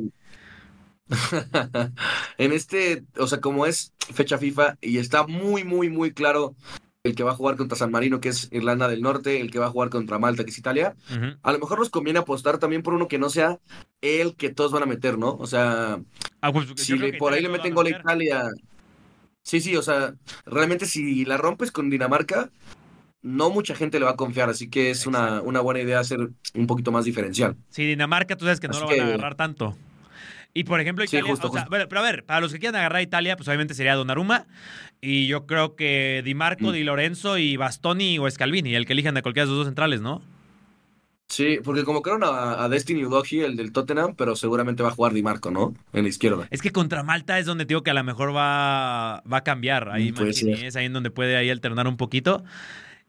en 2.38 2.52
este, 2.52 3.04
o 3.16 3.28
sea, 3.28 3.40
como 3.40 3.64
es 3.64 3.92
fecha 4.12 4.38
FIFA 4.38 4.76
y 4.80 4.98
está 4.98 5.24
muy, 5.24 5.62
muy, 5.62 5.88
muy 5.88 6.12
claro 6.12 6.56
el 7.04 7.14
que 7.14 7.22
va 7.22 7.32
a 7.32 7.34
jugar 7.34 7.56
contra 7.56 7.78
San 7.78 7.90
Marino, 7.90 8.20
que 8.20 8.28
es 8.28 8.48
Irlanda 8.50 8.88
del 8.88 9.02
Norte, 9.02 9.40
el 9.40 9.50
que 9.50 9.58
va 9.58 9.66
a 9.66 9.70
jugar 9.70 9.88
contra 9.88 10.18
Malta, 10.18 10.44
que 10.44 10.50
es 10.50 10.58
Italia. 10.58 10.96
A 11.42 11.52
lo 11.52 11.58
mejor 11.58 11.78
nos 11.78 11.90
conviene 11.90 12.18
apostar 12.18 12.58
también 12.58 12.82
por 12.82 12.94
uno 12.94 13.08
que 13.08 13.18
no 13.18 13.30
sea 13.30 13.58
el 14.00 14.36
que 14.36 14.50
todos 14.50 14.72
van 14.72 14.82
a 14.82 14.86
meter, 14.86 15.18
¿no? 15.18 15.36
O 15.36 15.46
sea, 15.46 16.00
ah, 16.40 16.52
pues, 16.52 16.68
si 16.76 16.96
por 17.12 17.32
ahí 17.32 17.42
le 17.42 17.48
meten 17.48 17.74
gol 17.74 17.86
a 17.86 17.90
Italia. 17.90 18.50
Sí, 19.42 19.60
sí, 19.60 19.76
o 19.76 19.82
sea, 19.82 20.14
realmente 20.44 20.86
si 20.86 21.24
la 21.24 21.38
rompes 21.38 21.72
con 21.72 21.88
Dinamarca, 21.88 22.50
no 23.22 23.50
mucha 23.50 23.74
gente 23.74 23.98
le 23.98 24.04
va 24.04 24.12
a 24.12 24.16
confiar, 24.16 24.50
así 24.50 24.68
que 24.68 24.90
es 24.90 25.06
una, 25.06 25.40
una, 25.40 25.60
buena 25.60 25.80
idea 25.80 26.00
hacer 26.00 26.30
un 26.54 26.66
poquito 26.66 26.92
más 26.92 27.04
diferencial. 27.04 27.56
Sí, 27.70 27.86
Dinamarca, 27.86 28.36
tú 28.36 28.44
sabes 28.44 28.60
que 28.60 28.68
no 28.68 28.78
lo 28.78 28.86
van 28.86 29.00
a 29.00 29.04
agarrar 29.04 29.34
tanto. 29.36 29.76
Y 30.58 30.64
por 30.64 30.80
ejemplo, 30.80 31.04
Italia, 31.04 31.36
pero 31.88 32.00
a 32.00 32.02
ver, 32.02 32.24
para 32.24 32.40
los 32.40 32.52
que 32.52 32.58
quieran 32.58 32.74
agarrar 32.74 32.98
a 32.98 33.02
Italia, 33.02 33.36
pues 33.36 33.46
obviamente 33.46 33.74
sería 33.74 33.94
Donnarumma. 33.94 34.48
Y 35.00 35.28
yo 35.28 35.46
creo 35.46 35.76
que 35.76 36.20
Di 36.24 36.34
Marco, 36.34 36.70
mm. 36.70 36.72
Di 36.72 36.82
Lorenzo 36.82 37.38
y 37.38 37.56
Bastoni 37.56 38.18
o 38.18 38.28
Scalvini, 38.28 38.74
el 38.74 38.84
que 38.84 38.94
elijan 38.94 39.14
de 39.14 39.22
cualquiera 39.22 39.46
de 39.46 39.50
esos 39.52 39.58
dos 39.58 39.66
centrales, 39.68 40.00
¿no? 40.00 40.20
Sí, 41.28 41.60
porque 41.62 41.84
como 41.84 42.02
que 42.02 42.10
a, 42.10 42.64
a 42.64 42.68
Destiny 42.68 43.04
Udogi, 43.04 43.42
el 43.42 43.54
del 43.54 43.70
Tottenham, 43.70 44.16
pero 44.16 44.34
seguramente 44.34 44.82
va 44.82 44.88
a 44.88 44.92
jugar 44.92 45.12
Di 45.12 45.22
Marco, 45.22 45.52
¿no? 45.52 45.74
En 45.92 46.02
la 46.02 46.08
izquierda. 46.08 46.48
Es 46.50 46.60
que 46.60 46.72
contra 46.72 47.04
Malta 47.04 47.38
es 47.38 47.46
donde 47.46 47.64
digo 47.64 47.84
que 47.84 47.90
a 47.90 47.94
lo 47.94 48.02
mejor 48.02 48.34
va, 48.34 49.22
va 49.32 49.36
a 49.36 49.44
cambiar. 49.44 49.90
Ahí 49.90 50.10
mm, 50.10 50.26
es 50.26 50.74
ahí 50.74 50.86
en 50.86 50.92
donde 50.92 51.12
puede 51.12 51.36
ahí 51.36 51.50
alternar 51.50 51.86
un 51.86 51.96
poquito. 51.96 52.42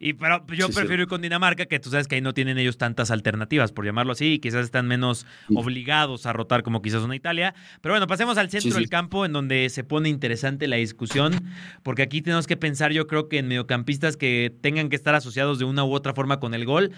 Y 0.02 0.14
pero 0.14 0.46
yo 0.48 0.70
prefiero 0.70 1.04
ir 1.04 1.10
con 1.10 1.22
Dinamarca, 1.22 1.66
que 1.66 1.78
tú 1.78 1.90
sabes 1.90 2.08
que 2.08 2.16
ahí 2.16 2.22
no 2.22 2.34
tienen 2.34 2.58
ellos 2.58 2.78
tantas 2.78 3.12
alternativas, 3.12 3.74
por 3.74 3.86
llamarlo 3.86 4.14
así, 4.14 4.34
y 4.34 4.40
quizás 4.40 4.64
están 4.64 4.88
menos 4.88 5.26
obligados 5.54 6.26
a 6.26 6.32
rotar 6.32 6.64
como 6.64 6.82
quizás 6.82 7.04
una 7.04 7.18
Italia. 7.18 7.54
Pero 7.82 7.94
bueno, 7.94 8.08
pasemos 8.08 8.38
al 8.38 8.50
centro 8.50 8.74
del 8.76 8.90
campo, 8.90 9.26
en 9.26 9.34
donde 9.34 9.70
se 9.70 9.84
pone 9.84 10.08
interesante 10.08 10.70
la 10.70 10.78
discusión, 10.78 11.34
porque 11.84 12.02
aquí 12.02 12.22
tenemos 12.22 12.48
que 12.48 12.56
pensar, 12.56 12.94
yo 12.94 13.08
creo 13.08 13.28
que 13.28 13.40
en 13.40 13.50
mediocampistas 13.50 14.16
que 14.16 14.56
tengan 14.62 14.88
que 14.88 14.96
estar 14.96 15.16
asociados 15.16 15.60
de 15.60 15.66
una 15.66 15.84
u 15.84 15.94
otra 15.94 16.14
forma 16.14 16.40
con 16.40 16.54
el 16.54 16.66
gol. 16.66 16.92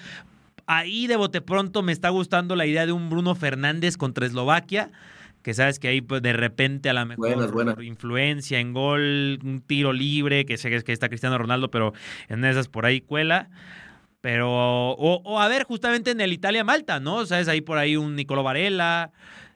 Ahí 0.68 1.08
de 1.08 1.16
bote 1.16 1.42
pronto 1.42 1.82
me 1.82 1.92
está 1.92 2.10
gustando 2.10 2.56
la 2.56 2.68
idea 2.68 2.86
de 2.86 2.92
un 2.92 3.10
Bruno 3.10 3.34
Fernández 3.34 3.98
contra 3.98 4.28
Eslovaquia 4.28 4.92
que 5.42 5.54
sabes 5.54 5.80
que 5.80 5.88
ahí 5.88 6.02
pues, 6.02 6.22
de 6.22 6.34
repente 6.34 6.90
a 6.90 6.94
la 6.94 7.06
mejor 7.06 7.84
influencia 7.84 8.60
en 8.60 8.74
gol, 8.74 9.40
un 9.44 9.62
tiro 9.62 9.94
libre, 9.94 10.46
que 10.46 10.58
sé 10.58 10.70
que, 10.70 10.76
es 10.76 10.84
que 10.84 10.94
está 10.94 11.10
Cristiano 11.10 11.38
Ronaldo, 11.38 11.72
pero 11.72 11.94
en 12.30 12.46
esas 12.46 12.68
por 12.68 12.86
ahí 12.86 13.02
cuela. 13.02 13.50
Pero, 14.22 14.50
o, 14.52 15.40
a 15.40 15.48
ver, 15.48 15.64
justamente 15.64 16.12
en 16.12 16.22
el 16.22 16.32
Italia-Malta, 16.32 17.00
¿no? 17.00 17.26
¿Sabes? 17.26 17.48
Ahí 17.48 17.62
por 17.62 17.80
ahí 17.80 17.98
un 17.98 18.16
Nicolo 18.16 18.44
Varela. 18.44 19.12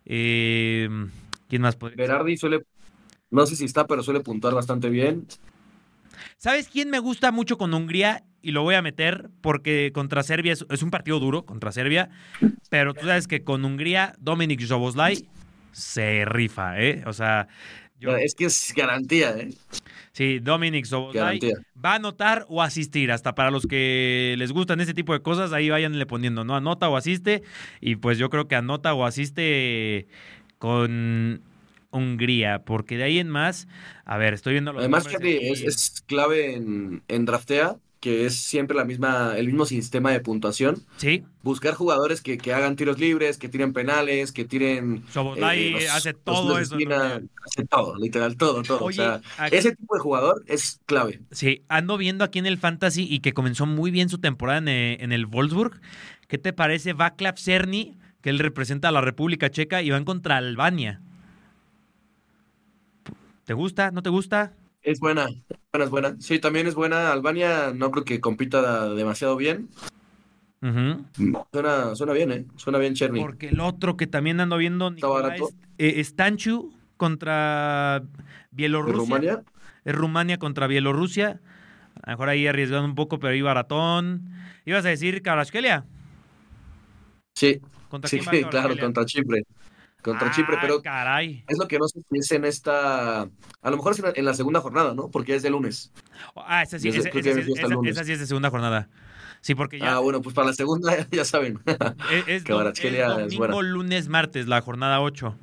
Eh, 0.06 0.90
¿Quién 1.48 1.62
más 1.62 1.76
puede 1.76 1.96
Berardi 1.96 2.36
suele, 2.36 2.64
no 3.30 3.46
sé 3.46 3.56
si 3.56 3.66
está, 3.66 3.86
pero 3.86 4.02
suele 4.02 4.22
puntuar 4.22 4.56
bastante 4.56 4.90
bien. 4.90 5.28
¿Sabes 6.38 6.68
quién 6.68 6.90
me 6.90 7.00
gusta 7.00 7.32
mucho 7.32 7.58
con 7.58 7.74
Hungría? 7.74 8.24
Y 8.42 8.52
lo 8.52 8.64
voy 8.64 8.76
a 8.76 8.82
meter 8.82 9.30
porque 9.42 9.92
contra 9.94 10.24
Serbia 10.24 10.54
es, 10.54 10.66
es 10.70 10.82
un 10.82 10.90
partido 10.90 11.20
duro, 11.20 11.46
contra 11.46 11.72
Serbia. 11.72 12.10
Pero 12.70 12.96
tú 12.96 13.06
sabes 13.06 13.28
que 13.28 13.44
con 13.44 13.64
Hungría, 13.66 14.16
Dominic 14.20 14.66
Zoboslai 14.66 15.28
se 15.76 16.24
rifa, 16.24 16.80
¿eh? 16.80 17.04
O 17.06 17.12
sea, 17.12 17.48
yo... 18.00 18.16
Es 18.16 18.34
que 18.34 18.46
es 18.46 18.74
garantía, 18.76 19.36
¿eh? 19.38 19.50
Sí, 20.14 20.40
Dominic 20.40 20.86
Soboslai 20.86 21.40
va 21.84 21.92
a 21.92 21.96
anotar 21.96 22.46
o 22.48 22.62
asistir. 22.62 23.12
Hasta 23.12 23.36
para 23.36 23.52
los 23.52 23.68
que 23.68 24.36
les 24.38 24.54
gustan 24.54 24.80
ese 24.80 24.94
tipo 24.94 25.12
de 25.12 25.22
cosas, 25.22 25.52
ahí 25.52 25.70
váyanle 25.70 26.06
poniendo, 26.06 26.46
¿no? 26.46 26.56
Anota 26.56 26.88
o 26.88 26.96
asiste. 26.96 27.44
Y 27.82 27.98
pues 27.98 28.18
yo 28.18 28.30
creo 28.30 28.48
que 28.48 28.56
anota 28.56 28.94
o 28.94 29.04
asiste 29.04 30.08
con 30.58 31.42
Hungría, 31.92 32.64
porque 32.64 32.96
de 32.96 33.04
ahí 33.04 33.20
en 33.20 33.30
más, 33.30 33.68
a 34.06 34.18
ver, 34.18 34.34
estoy 34.34 34.54
viendo 34.54 34.72
los 34.72 34.80
Además, 34.80 35.08
que 35.08 35.50
es, 35.52 35.62
es, 35.64 36.02
clave 36.08 36.56
en, 36.56 37.04
en 37.10 37.26
draftea 37.26 37.76
que 38.06 38.28
es 38.28 38.36
siempre 38.36 38.78
la 38.78 38.86
misma, 38.86 39.36
el 39.36 39.48
mismo 39.48 39.66
sistema 39.66 40.12
de 40.12 40.20
puntuación. 40.20 40.84
Sí. 40.98 41.24
Buscar 41.42 41.74
jugadores 41.74 42.22
que, 42.22 42.38
hagan 42.54 42.76
tiros 42.76 43.00
libres, 43.00 43.40
que 43.40 43.50
tiren 43.50 43.74
penales, 43.74 44.32
que 44.32 44.46
tiren. 44.46 45.04
Eh, 45.38 45.88
hace 45.92 46.14
todo 46.14 46.60
eso. 46.60 46.76
Hace 46.76 47.66
todo, 47.68 47.96
literal, 47.96 48.38
todo, 48.38 48.62
todo. 48.62 48.86
o 48.86 48.92
sea, 48.92 49.22
ese 49.52 49.76
tipo 49.76 49.96
de 49.96 50.02
jugador 50.02 50.44
es 50.46 50.80
clave. 50.86 51.20
Sí, 51.32 51.64
ando 51.68 51.98
viendo 51.98 52.24
aquí 52.24 52.38
en 52.38 52.46
el 52.46 52.60
Fantasy 52.60 53.08
y 53.10 53.22
que 53.22 53.34
comenzó 53.34 53.66
muy 53.66 53.90
bien 53.90 54.08
su 54.08 54.20
temporada 54.20 54.60
en, 54.60 54.68
eh, 54.68 54.98
en 55.00 55.12
el 55.12 55.26
Wolfsburg. 55.26 55.82
¿Qué 56.28 56.38
te 56.38 56.54
parece 56.54 56.94
Václav 56.94 57.40
Cerny, 57.40 57.98
que 58.22 58.30
él 58.30 58.38
representa 58.38 58.90
a 58.90 58.92
la 58.92 59.02
República 59.02 59.50
Checa 59.50 59.82
y 59.82 59.90
van 59.90 60.06
contra 60.06 60.38
Albania? 60.38 61.02
¿Te 63.46 63.56
gusta? 63.56 63.90
¿No 63.90 64.04
te 64.04 64.12
gusta? 64.12 64.54
Es 64.86 65.00
buena, 65.00 65.28
buena, 65.74 65.86
es 65.86 65.90
buena. 65.90 66.16
Sí, 66.20 66.38
también 66.38 66.68
es 66.68 66.76
buena. 66.76 67.12
Albania 67.12 67.74
no 67.74 67.90
creo 67.90 68.06
que 68.06 68.22
compita 68.22 68.94
demasiado 68.94 69.36
bien. 69.36 69.68
suena, 71.52 71.96
suena 71.96 72.14
bien, 72.14 72.32
¿eh? 72.32 72.46
Suena 72.56 72.78
bien 72.78 72.94
Cherny. 72.94 73.20
Porque 73.20 73.50
el 73.50 73.60
otro 73.60 73.98
que 73.98 74.06
también 74.06 74.40
ando 74.40 74.58
viendo 74.58 74.90
Está 74.90 75.08
barato. 75.08 75.50
Es, 75.80 75.96
eh, 75.98 76.04
Stanchu 76.04 76.72
contra 76.98 78.04
Bielorrusia. 78.52 79.00
¿Rumania? 79.00 79.44
Es 79.86 79.96
Rumania 79.96 80.38
contra 80.38 80.68
Bielorrusia. 80.68 81.42
A 82.04 82.12
lo 82.12 82.14
mejor 82.14 82.30
ahí 82.30 82.46
arriesgando 82.46 82.88
un 82.88 82.96
poco, 82.96 83.18
pero 83.18 83.34
ahí 83.34 83.42
baratón. 83.42 84.30
¿Ibas 84.66 84.86
a 84.86 84.90
decir 84.90 85.24
Caraskelia? 85.24 85.84
Sí. 87.34 87.60
¿Contra 87.90 88.08
sí, 88.08 88.20
va 88.20 88.32
claro, 88.52 88.78
contra 88.78 89.04
Chipre. 89.06 89.44
Contra 90.06 90.30
Chipre, 90.30 90.56
Ah, 90.58 90.60
pero 90.62 90.82
caray. 90.84 91.44
es 91.48 91.58
lo 91.58 91.68
que 91.68 91.80
no 91.80 91.88
sé 91.88 92.00
si 92.12 92.20
es 92.20 92.32
en 92.32 92.46
esta. 92.46 93.22
A 93.24 93.70
lo 93.72 93.76
mejor 93.76 93.94
es 93.94 94.04
en 94.16 94.24
la, 94.24 94.34
segunda 94.36 94.62
jornada, 94.62 94.94
¿no? 94.94 95.10
Porque 95.10 95.34
es 95.36 95.42
de 95.42 95.50
lunes. 95.50 95.92
Ah, 96.36 96.62
esa 96.62 96.78
sí, 96.78 96.90
esa, 96.90 97.10
esa 97.10 97.32
esa- 97.32 97.68
lunes. 97.70 97.92
esa 97.96 98.04
sí 98.04 98.12
es 98.12 98.20
de 98.20 98.28
segunda 98.28 98.52
jornada. 98.52 98.88
Sí, 99.42 99.56
porque 99.56 99.80
ya 99.80 99.96
Ah, 99.96 100.00
bueno, 100.00 100.22
pues 100.22 100.36
para 100.36 100.48
la 100.50 100.54
segunda 100.54 100.96
ya 101.12 101.26
saben. 101.26 101.60
es, 102.12 102.28
es 102.28 102.46
dom- 102.46 102.72
es 102.72 103.08
domingo, 103.30 103.62
lunes, 103.64 104.08
martes, 104.08 104.48
la 104.48 104.62
jornada 104.62 105.02
8. 105.02 105.36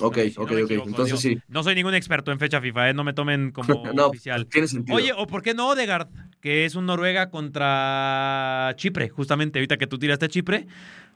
Ok, 0.00 0.16
Si 0.18 0.34
no 0.38 0.44
ok, 0.44 0.50
me 0.52 0.62
ok. 0.62 0.70
Entonces 0.70 1.06
digo, 1.06 1.18
sí. 1.18 1.38
No 1.48 1.62
soy 1.62 1.74
ningún 1.74 1.94
experto 1.94 2.30
en 2.32 2.38
fecha 2.38 2.60
FIFA, 2.60 2.90
¿eh? 2.90 2.94
no 2.94 3.04
me 3.04 3.12
tomen 3.12 3.50
como 3.52 3.82
No, 3.92 4.06
oficial. 4.06 4.46
tiene 4.46 4.68
sentido. 4.68 4.96
Oye, 4.96 5.12
o 5.12 5.26
por 5.26 5.42
qué 5.42 5.52
no 5.52 5.68
Odegaard, 5.68 6.08
que 6.40 6.64
es 6.64 6.76
un 6.76 6.86
Noruega 6.86 7.28
contra 7.30 8.72
Chipre, 8.76 9.08
justamente 9.08 9.58
ahorita 9.58 9.76
que 9.76 9.86
tú 9.86 9.98
tiraste 9.98 10.26
a 10.26 10.28
Chipre, 10.28 10.66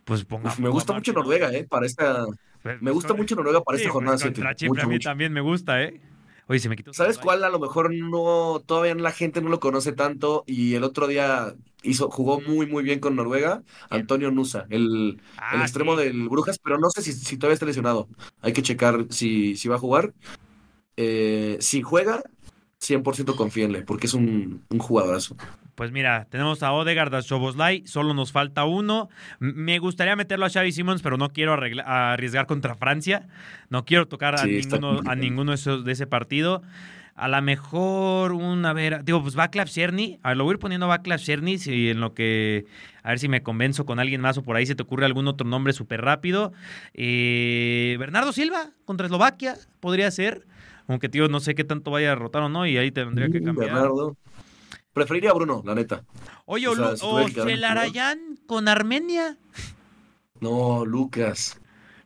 pues 0.05 0.25
ponga. 0.25 0.49
Uf, 0.51 0.59
me 0.59 0.69
gusta 0.69 0.93
mucho 0.93 1.13
Noruega, 1.13 1.53
¿eh? 1.53 1.67
Para 1.69 1.87
esta. 1.87 2.27
Pues, 2.63 2.81
Me 2.83 2.91
gusta 2.91 3.15
mucho 3.15 3.35
Noruega 3.37 3.63
para 3.63 3.79
Sí, 3.79 3.85
esta 3.85 3.93
pues, 3.93 3.95
jornada 3.95 4.19
contra 4.19 4.55
7. 4.55 4.57
Chipre 4.57 4.69
Mucho, 4.69 4.87
a 4.87 4.89
mí 4.89 4.95
mucho. 4.95 5.09
también 5.09 5.33
me 5.33 5.41
gusta, 5.41 5.83
¿eh? 5.83 6.01
Oye, 6.47 6.59
se 6.59 6.69
me 6.69 6.77
quitó. 6.77 6.93
¿Sabes 6.93 7.19
cuál 7.19 7.43
a 7.45 7.49
lo 7.49 7.59
mejor 7.59 7.93
no, 7.95 8.63
todavía 8.67 8.95
la 8.95 9.13
gente 9.13 9.41
no 9.41 9.49
lo 9.49 9.61
conoce 9.61 9.93
tanto 9.93 10.45
y 10.47 10.75
el 10.75 10.85
otro 10.85 11.07
día 11.07 11.55
hizo, 11.83 12.11
jugó 12.11 12.41
muy 12.41 12.67
muy 12.67 12.83
bien 12.83 13.01
con 13.01 13.17
Noruega? 13.17 13.63
Antonio 13.89 14.31
Nusa, 14.31 14.67
el, 14.69 14.83
el 14.83 15.21
Ah, 15.39 15.63
extremo 15.63 15.97
sí. 15.97 16.05
del 16.05 16.29
Brujas, 16.29 16.59
pero 16.59 16.79
no 16.79 16.91
sé 16.91 17.01
si, 17.03 17.13
si 17.15 17.39
todavía 17.39 17.55
está 17.55 17.67
lesionado. 17.67 18.09
Hay 18.43 18.53
que 18.53 18.63
checar 18.63 19.07
si, 19.11 19.57
si 19.57 19.69
va 19.69 19.77
a 19.77 19.79
jugar. 19.79 20.13
Eh, 20.97 21.57
si 21.61 21.83
juega, 21.83 22.23
100% 22.79 23.35
confíenle, 23.37 23.83
porque 23.83 24.07
es 24.07 24.15
un, 24.15 24.65
un 24.69 24.79
jugadorazo. 24.79 25.37
Pues 25.75 25.91
mira, 25.91 26.27
tenemos 26.31 26.63
a 26.63 26.73
Odegaard, 26.73 27.15
a 27.15 27.23
Soboslai, 27.23 27.83
solo 27.87 28.15
nos 28.15 28.31
falta 28.31 28.65
uno. 28.65 29.09
M- 29.41 29.53
Me 29.55 29.79
gustaría 29.81 30.15
meterlo 30.15 30.47
a 30.47 30.51
Xavi 30.51 30.71
Simons, 30.73 31.03
pero 31.03 31.17
no 31.17 31.31
quiero 31.31 31.53
arriesgar 31.53 32.47
contra 32.47 32.75
Francia. 32.77 33.27
No 33.71 33.85
quiero 33.85 34.07
tocar 34.07 34.35
a 34.37 34.39
Sí, 34.45 34.51
ninguno, 34.51 35.01
a 35.05 35.15
ninguno 35.17 35.51
de, 35.53 35.57
esos- 35.57 35.85
de 35.85 35.93
ese 35.93 36.07
partido. 36.07 36.63
A 37.17 37.29
lo 37.29 37.41
mejor 37.43 38.33
un, 38.33 38.67
a 38.67 38.73
ver, 38.73 39.05
digo, 39.05 39.23
pues 39.23 39.35
Václav 39.37 39.69
Cherny. 39.69 40.19
A 40.23 40.29
ver, 40.31 40.37
lo 40.37 40.45
voy 40.45 40.53
a 40.53 40.55
ir 40.55 40.59
poniendo 40.59 40.89
Václav 40.89 41.19
Cherny 41.21 41.59
si 41.59 41.91
en 41.91 42.01
lo 42.01 42.13
que, 42.15 42.67
a 43.05 43.11
ver 43.11 43.19
si 43.21 43.29
me 43.29 43.43
convenzo 43.43 43.85
con 43.87 43.99
alguien 44.01 44.21
más 44.21 44.37
o 44.39 44.43
por 44.43 44.57
ahí 44.57 44.67
se 44.67 44.75
te 44.75 44.83
ocurre 44.83 45.07
algún 45.07 45.27
otro 45.29 45.47
nombre 45.47 45.73
súper 45.73 46.01
rápido. 46.03 46.53
Eh, 46.95 47.97
Bernardo 47.99 48.33
Silva 48.33 48.71
contra 48.85 49.07
Eslovaquia 49.07 49.57
podría 49.81 50.11
ser. 50.11 50.47
Aunque, 50.87 51.09
tío, 51.09 51.29
no 51.29 51.41
sé 51.41 51.55
qué 51.55 51.65
tanto 51.65 51.91
vaya 51.91 52.13
a 52.13 52.15
rotar 52.15 52.43
o 52.43 52.49
no 52.49 52.67
y 52.67 52.77
ahí 52.77 52.91
tendría 52.91 53.29
que 53.29 53.41
Mm, 53.41 53.45
cambiar. 53.45 53.71
Bernardo. 53.73 54.17
Preferiría 54.95 55.31
a 55.31 55.35
Bruno, 55.35 55.63
la 55.67 55.75
neta. 55.75 56.05
Oye, 56.47 56.69
O 56.69 56.75
sea, 56.77 56.97
si 56.97 57.05
o 57.05 57.27
con 58.47 58.69
Armenia. 58.69 59.37
No, 60.41 60.85
Lucas. 60.87 61.61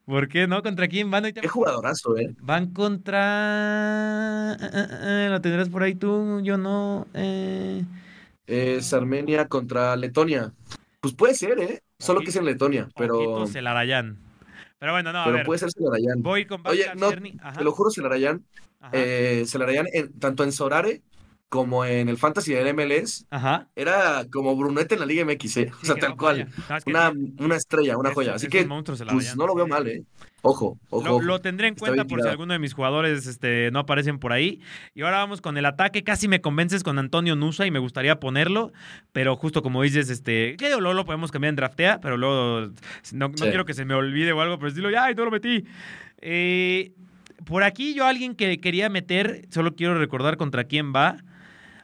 ¿Por 0.07 0.27
qué 0.29 0.47
no? 0.47 0.63
¿Contra 0.63 0.89
quién 0.89 1.11
van? 1.11 1.25
Ahorita 1.25 1.43
Qué 1.43 1.49
jugadorazo, 1.49 2.17
¿eh? 2.17 2.35
Van 2.41 2.73
contra. 2.73 4.55
eh, 4.55 4.57
eh, 4.73 4.87
eh, 5.03 5.29
¿Lo 5.31 5.41
tendrás 5.43 5.69
por 5.69 5.83
ahí 5.83 5.95
tú? 5.95 6.41
Yo 6.43 6.57
no. 6.57 7.07
eh. 7.13 7.85
Es 8.47 8.95
Armenia 8.95 9.47
contra 9.49 9.95
Letonia. 9.97 10.53
Pues 11.01 11.13
puede 11.15 11.35
ser, 11.35 11.59
¿eh? 11.61 11.83
Solo 11.99 12.21
que 12.21 12.31
es 12.31 12.37
en 12.37 12.47
Letonia, 12.47 12.89
pero, 12.97 13.47
Celarayán. 13.47 14.17
Pero 14.79 14.93
bueno, 14.93 15.13
no, 15.13 15.21
a 15.21 15.25
pero 15.25 15.37
ver. 15.39 15.47
puede 15.47 15.59
ser 15.59 15.71
Celarayán. 15.73 16.23
Voy 16.23 16.47
con 16.47 16.67
Oye, 16.67 16.87
no, 16.97 17.11
Te 17.11 17.65
lo 17.65 17.73
juro, 17.73 17.91
Celarayán. 17.91 18.45
Eh, 18.93 19.45
Celarayán, 19.47 19.87
en- 19.93 20.19
tanto 20.19 20.45
en 20.45 20.53
Sorare 20.53 21.03
como 21.49 21.85
en 21.87 22.09
el 22.11 22.19
Fantasy 22.19 22.53
del 22.53 22.75
MLS, 22.75 23.25
ajá. 23.31 23.69
era 23.75 24.27
como 24.31 24.55
Brunete 24.55 24.95
en 24.95 25.01
la 25.01 25.07
Liga 25.07 25.25
MX, 25.25 25.57
¿eh? 25.57 25.71
O 25.83 25.85
sea, 25.87 25.95
tal 25.97 26.11
no 26.11 26.17
cual. 26.19 26.47
falla. 26.51 26.67
No, 26.69 26.77
es 26.77 26.85
que 26.85 26.91
Una, 26.91 27.13
una 27.39 27.57
estrella, 27.57 27.97
una 27.97 28.11
es- 28.11 28.15
joya. 28.15 28.35
Así 28.35 28.49
que, 28.49 28.65
pues 28.67 29.35
no 29.37 29.47
lo 29.47 29.55
veo 29.55 29.67
mal, 29.67 29.87
¿eh? 29.89 30.03
Ojo, 30.43 30.79
ojo, 30.91 31.05
Lo, 31.05 31.15
ojo. 31.17 31.23
lo 31.23 31.41
tendré 31.41 31.67
en 31.67 31.75
Está 31.75 31.87
cuenta 31.87 32.05
por 32.05 32.23
si 32.23 32.29
alguno 32.29 32.53
de 32.53 32.59
mis 32.61 32.73
jugadores 32.73 33.27
este, 33.27 33.71
no 33.73 33.81
aparecen 33.81 34.19
por 34.21 34.33
ahí. 34.33 34.61
Y 34.95 35.03
ahora 35.03 35.17
vamos 35.19 35.41
con 35.41 35.57
el 35.59 35.65
ataque. 35.67 36.05
Casi 36.05 36.29
me 36.29 36.41
convences 36.41 36.85
con 36.85 36.99
Antonio 36.99 37.35
Nusa 37.35 37.67
y 37.67 37.71
me 37.73 37.81
gustaría 37.81 38.21
ponerlo. 38.21 38.71
Pero 39.13 39.35
justo 39.35 39.63
como 39.63 39.83
dices, 39.83 40.11
este, 40.11 40.55
que 40.57 40.69
luego 40.79 40.93
lo 40.95 41.05
podemos 41.05 41.33
cambiar 41.33 41.49
en 41.51 41.57
draftea, 41.57 42.01
pero 42.01 42.17
luego 42.17 42.71
no, 43.13 43.29
no 43.31 43.37
Sí. 43.37 43.45
quiero 43.45 43.65
que 43.65 43.75
se 43.75 43.85
me 43.85 43.95
olvide 43.95 44.33
o 44.33 44.41
algo, 44.41 44.59
pero 44.59 44.71
decirlo, 44.71 44.91
ya, 44.91 45.11
y 45.11 45.15
no 45.17 45.25
lo 45.25 45.31
metí. 45.33 45.65
Eh, 46.21 46.93
por 47.45 47.63
aquí 47.65 47.95
yo 47.95 48.07
alguien 48.07 48.35
que 48.35 48.61
quería 48.61 48.89
meter, 48.89 49.47
solo 49.51 49.75
quiero 49.75 49.99
recordar 49.99 50.37
contra 50.37 50.65
quién 50.65 50.93
va. 50.95 51.17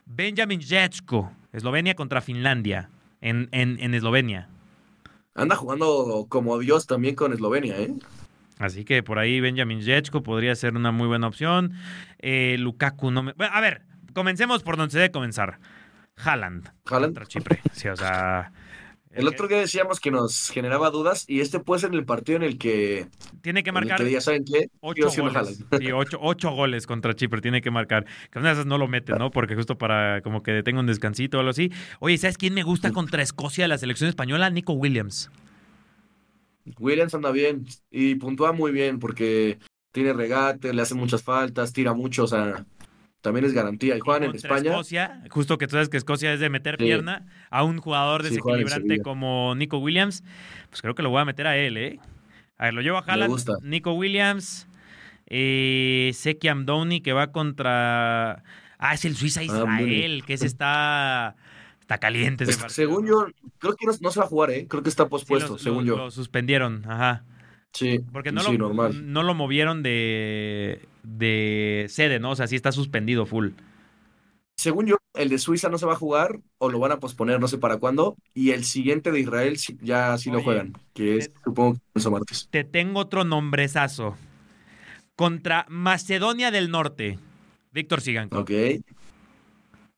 Benjamin 0.05 0.61
Jecko, 0.61 1.31
Eslovenia 1.51 1.95
contra 1.95 2.21
Finlandia, 2.21 2.89
en, 3.21 3.49
en, 3.51 3.77
en 3.79 3.93
Eslovenia. 3.93 4.47
Anda 5.33 5.55
jugando 5.55 6.27
como 6.29 6.57
Dios 6.59 6.87
también 6.87 7.15
con 7.15 7.33
Eslovenia, 7.33 7.77
¿eh? 7.79 7.93
Así 8.57 8.85
que 8.85 9.03
por 9.03 9.19
ahí 9.19 9.41
Benjamin 9.41 9.81
Jechko 9.81 10.23
podría 10.23 10.55
ser 10.55 10.75
una 10.75 10.91
muy 10.91 11.07
buena 11.07 11.27
opción. 11.27 11.73
Eh, 12.19 12.55
Lukaku 12.57 13.11
no 13.11 13.23
me... 13.23 13.33
Bueno, 13.33 13.53
a 13.53 13.59
ver, 13.59 13.81
comencemos 14.13 14.63
por 14.63 14.77
donde 14.77 14.91
se 14.91 14.99
debe 14.99 15.11
comenzar. 15.11 15.59
Haaland. 16.15 16.69
Haaland. 16.85 17.13
Contra 17.13 17.25
Chipre. 17.25 17.61
Sí, 17.73 17.89
o 17.89 17.95
sea... 17.97 18.53
El 19.15 19.27
otro 19.27 19.47
día 19.47 19.57
decíamos 19.57 19.99
que 19.99 20.11
nos 20.11 20.49
generaba 20.49 20.89
dudas 20.89 21.25
y 21.27 21.39
este 21.39 21.59
puede 21.59 21.81
ser 21.81 21.93
el 21.93 22.05
partido 22.05 22.35
en 22.35 22.43
el 22.43 22.57
que, 22.57 23.07
Tiene 23.41 23.63
que 23.63 23.71
marcar 23.71 23.97
que 23.97 24.03
diga, 24.03 24.21
¿saben 24.21 24.43
qué? 24.43 24.69
ocho 24.81 25.09
goles. 25.09 25.63
Sí, 25.79 25.91
ocho, 25.91 26.17
ocho 26.21 26.51
goles 26.51 26.85
contra 26.85 27.15
Chipre. 27.15 27.41
Tiene 27.41 27.61
que 27.61 27.71
marcar. 27.71 28.05
Que 28.29 28.39
una 28.39 28.49
de 28.49 28.53
esas 28.53 28.65
no 28.65 28.77
lo 28.77 28.87
mete, 28.87 29.13
¿no? 29.13 29.31
Porque 29.31 29.55
justo 29.55 29.77
para 29.77 30.21
como 30.21 30.43
que 30.43 30.63
tenga 30.63 30.81
un 30.81 30.87
descansito 30.87 31.37
o 31.37 31.39
algo 31.39 31.51
así. 31.51 31.71
Oye, 31.99 32.17
¿sabes 32.17 32.37
quién 32.37 32.53
me 32.53 32.63
gusta 32.63 32.91
contra 32.91 33.23
Escocia 33.23 33.63
de 33.63 33.69
la 33.69 33.77
selección 33.77 34.09
española? 34.09 34.49
Nico 34.49 34.73
Williams. 34.73 35.31
Williams 36.79 37.13
anda 37.13 37.31
bien 37.31 37.65
y 37.91 38.15
puntúa 38.15 38.51
muy 38.51 38.71
bien 38.71 38.99
porque 38.99 39.59
tiene 39.91 40.11
regate, 40.13 40.73
le 40.73 40.81
hacen 40.81 40.97
muchas 40.97 41.23
faltas, 41.23 41.71
tira 41.71 41.93
mucho, 41.93 42.25
o 42.25 42.27
sea, 42.27 42.65
también 43.25 43.45
es 43.45 43.51
garantía. 43.53 43.97
Y 43.97 43.99
juegan 43.99 44.23
en 44.23 44.35
España. 44.35 44.71
Escocia, 44.71 45.21
justo 45.29 45.57
que 45.57 45.67
tú 45.67 45.73
sabes 45.73 45.89
que 45.89 45.97
Escocia 45.97 46.31
es 46.33 46.39
de 46.39 46.49
meter 46.49 46.77
Sí. 46.79 46.85
pierna 46.85 47.25
a 47.49 47.63
un 47.63 47.79
jugador 47.79 48.23
desequilibrante 48.23 49.01
como 49.01 49.53
Nico 49.55 49.77
Williams, 49.79 50.23
pues 50.69 50.81
creo 50.81 50.95
que 50.95 51.03
lo 51.03 51.09
voy 51.09 51.21
a 51.21 51.25
meter 51.25 51.47
a 51.47 51.57
él, 51.57 51.75
¿eh? 51.77 51.99
A 52.57 52.65
ver, 52.65 52.73
lo 52.73 52.81
llevo 52.81 52.97
a 52.97 53.01
Haaland, 53.01 53.31
gusta. 53.31 53.53
Nico 53.61 53.91
Williams, 53.93 54.67
eh, 55.27 56.11
Seki 56.13 56.47
Amdouni 56.47 57.01
que 57.01 57.11
va 57.13 57.31
contra... 57.33 58.43
Ah, 58.77 58.93
es 58.93 59.03
el 59.05 59.15
Suiza 59.15 59.43
Israel, 59.43 59.67
Amdouni. 59.67 60.21
que 60.21 60.33
ese 60.33 60.45
está, 60.45 61.35
está 61.81 61.97
caliente 61.97 62.43
ese 62.43 62.69
según 62.69 63.07
yo, 63.07 63.27
creo 63.59 63.75
que 63.75 63.85
no, 63.87 63.93
no 63.99 64.11
se 64.11 64.19
va 64.19 64.25
a 64.25 64.29
jugar, 64.29 64.51
¿eh? 64.51 64.67
Creo 64.69 64.83
que 64.83 64.89
está 64.89 65.03
Sí, 65.03 65.09
pospuesto, 65.09 65.57
según 65.57 65.85
yo. 65.85 65.97
Lo 65.97 66.11
suspendieron, 66.11 66.83
ajá. 66.87 67.23
Sí, 67.75 67.99
Porque 68.13 68.31
no, 68.31 68.41
sí, 68.41 68.53
lo, 68.57 68.69
normal. 68.69 69.11
no 69.11 69.21
lo 69.23 69.33
movieron 69.33 69.83
de, 69.83 70.87
de 71.03 71.85
sede, 71.89 72.19
¿no? 72.19 72.31
O 72.31 72.35
sea, 72.35 72.47
sí 72.47 72.55
está 72.55 72.71
suspendido 72.71 73.25
full. 73.25 73.49
Según 74.57 74.85
yo, 74.87 74.95
el 75.13 75.29
de 75.29 75.37
Suiza 75.37 75.69
no 75.69 75.77
se 75.77 75.85
va 75.85 75.93
a 75.93 75.97
jugar 75.97 76.39
o 76.57 76.69
lo 76.69 76.79
van 76.79 76.93
a 76.93 76.99
posponer, 76.99 77.39
no 77.39 77.47
sé 77.47 77.57
para 77.57 77.77
cuándo. 77.77 78.15
Y 78.33 78.51
el 78.51 78.63
siguiente 78.63 79.11
de 79.11 79.19
Israel 79.19 79.57
ya 79.81 80.17
sí 80.17 80.31
lo 80.31 80.41
juegan, 80.41 80.73
que 80.93 81.17
es, 81.17 81.33
te- 81.33 81.39
supongo, 81.43 81.77
que 81.93 82.09
martes. 82.09 82.47
Te 82.49 82.63
tengo 82.63 83.01
otro 83.01 83.25
nombrezazo. 83.25 84.15
Contra 85.15 85.65
Macedonia 85.69 86.51
del 86.51 86.71
Norte. 86.71 87.19
Víctor 87.71 88.01
Sigankov. 88.01 88.39
Ok. 88.41 88.51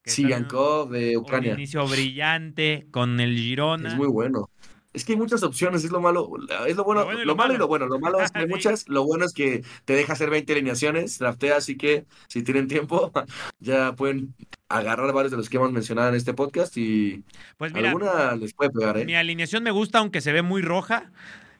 Sigankov 0.03 0.89
de 0.91 1.11
en 1.11 1.17
Un 1.17 1.23
Ucrania. 1.23 1.53
inicio 1.53 1.85
brillante 1.87 2.87
con 2.91 3.19
el 3.19 3.35
Girona. 3.37 3.89
Es 3.89 3.95
muy 3.95 4.07
bueno. 4.07 4.49
Es 4.97 5.05
que 5.05 5.13
hay 5.13 5.19
muchas 5.19 5.43
opciones, 5.43 5.83
es 5.83 5.91
lo 5.91 6.01
malo. 6.01 6.27
Es 6.65 6.75
lo 6.75 6.83
bueno, 6.83 7.01
Lo 7.01 7.05
bueno 7.05 7.21
y 7.21 7.25
lo, 7.25 7.33
lo 7.33 7.35
malo 7.35 7.53
y 7.53 7.57
lo 7.57 7.67
bueno. 7.67 7.85
Lo 7.85 7.99
malo 7.99 8.19
es 8.23 8.31
que 8.31 8.39
hay 8.39 8.47
muchas, 8.47 8.89
lo 8.89 9.05
bueno 9.05 9.25
es 9.25 9.33
que 9.33 9.63
te 9.85 9.93
deja 9.93 10.13
hacer 10.13 10.31
20 10.31 10.51
alineaciones, 10.53 11.19
draftea, 11.19 11.57
así 11.57 11.77
que 11.77 12.07
si 12.27 12.41
tienen 12.41 12.67
tiempo, 12.67 13.11
ya 13.59 13.93
pueden 13.93 14.33
agarrar 14.69 15.13
varios 15.13 15.29
de 15.29 15.37
los 15.37 15.49
que 15.49 15.57
hemos 15.57 15.71
mencionado 15.71 16.09
en 16.09 16.15
este 16.15 16.33
podcast 16.33 16.75
y 16.77 17.23
Pues 17.57 17.75
mira, 17.75 17.89
alguna 17.89 18.35
les 18.35 18.55
puede 18.55 18.71
pegar, 18.71 19.05
mi 19.05 19.13
¿eh? 19.13 19.17
alineación 19.17 19.61
me 19.61 19.69
gusta, 19.69 19.99
aunque 19.99 20.19
se 20.19 20.31
ve 20.31 20.41
muy 20.41 20.63
roja. 20.63 21.11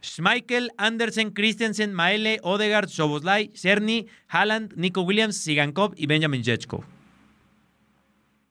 Schmeichel, 0.02 0.72
Andersen, 0.78 1.30
Christensen, 1.30 1.94
Maele, 1.94 2.40
Odegaard, 2.42 2.90
Soboslai, 2.90 3.52
Cerny, 3.54 4.08
Haaland, 4.30 4.74
Nico 4.76 5.02
Williams, 5.02 5.38
Sigankov 5.38 5.94
y 5.96 6.08
Benjamin 6.08 6.44
Jechko. 6.44 6.84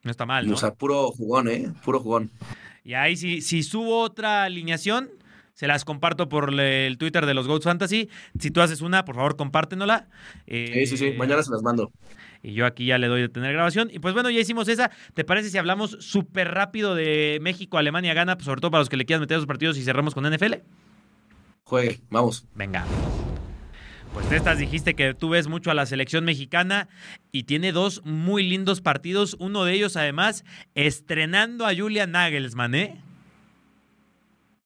No 0.03 0.11
está 0.11 0.25
mal, 0.25 0.47
¿no? 0.47 0.53
O 0.53 0.57
sea, 0.57 0.73
puro 0.73 1.11
jugón, 1.11 1.49
¿eh? 1.49 1.73
Puro 1.83 1.99
jugón. 1.99 2.31
Y 2.87 2.93
ahí 2.93 3.17
si, 3.17 3.41
si 3.41 3.63
subo 3.63 3.99
otra 3.99 4.45
alineación, 4.45 5.09
se 5.53 5.67
las 5.67 5.83
comparto 5.83 6.29
por 6.29 6.57
el 6.57 6.97
Twitter 6.97 7.25
de 7.25 7.33
los 7.33 7.45
Goats 7.45 7.65
Fantasy. 7.65 8.07
Si 8.39 8.49
tú 8.49 8.61
haces 8.61 8.79
una, 8.79 9.03
por 9.03 9.15
favor, 9.15 9.35
compártenola. 9.35 10.07
Sí, 10.47 10.85
sí, 10.85 10.95
sí. 10.95 11.05
Eh, 11.07 11.15
Mañana 11.17 11.43
se 11.43 11.51
las 11.51 11.61
mando. 11.61 11.91
Y 12.41 12.53
yo 12.53 12.65
aquí 12.65 12.85
ya 12.85 12.97
le 12.97 13.07
doy 13.07 13.19
de 13.19 13.27
tener 13.27 13.51
grabación. 13.51 13.89
Y 13.91 13.99
pues 13.99 14.13
bueno, 14.13 14.29
ya 14.29 14.39
hicimos 14.39 14.69
esa. 14.69 14.89
¿Te 15.13 15.25
parece 15.25 15.49
si 15.49 15.57
hablamos 15.57 15.97
súper 15.99 16.53
rápido 16.53 16.95
de 16.95 17.39
México, 17.41 17.77
Alemania 17.77 18.13
gana? 18.13 18.37
Pues 18.37 18.45
sobre 18.45 18.61
todo 18.61 18.71
para 18.71 18.79
los 18.79 18.89
que 18.89 18.95
le 18.95 19.05
quieran 19.05 19.19
meter 19.19 19.35
a 19.35 19.39
los 19.39 19.47
partidos 19.47 19.77
y 19.77 19.83
cerramos 19.83 20.15
con 20.15 20.23
NFL. 20.23 20.53
Juegue, 21.65 21.99
vamos. 22.09 22.47
Venga. 22.55 22.85
Pues 24.13 24.31
estas 24.31 24.57
dijiste 24.57 24.95
que 24.95 25.13
tú 25.13 25.29
ves 25.29 25.47
mucho 25.47 25.71
a 25.71 25.73
la 25.73 25.85
selección 25.85 26.25
mexicana 26.25 26.89
y 27.31 27.43
tiene 27.43 27.71
dos 27.71 28.01
muy 28.05 28.43
lindos 28.43 28.81
partidos. 28.81 29.35
Uno 29.39 29.63
de 29.63 29.73
ellos, 29.73 29.95
además, 29.97 30.43
estrenando 30.75 31.65
a 31.65 31.75
Julian 31.75 32.11
Nagelsmann, 32.11 32.75
¿eh? 32.75 33.01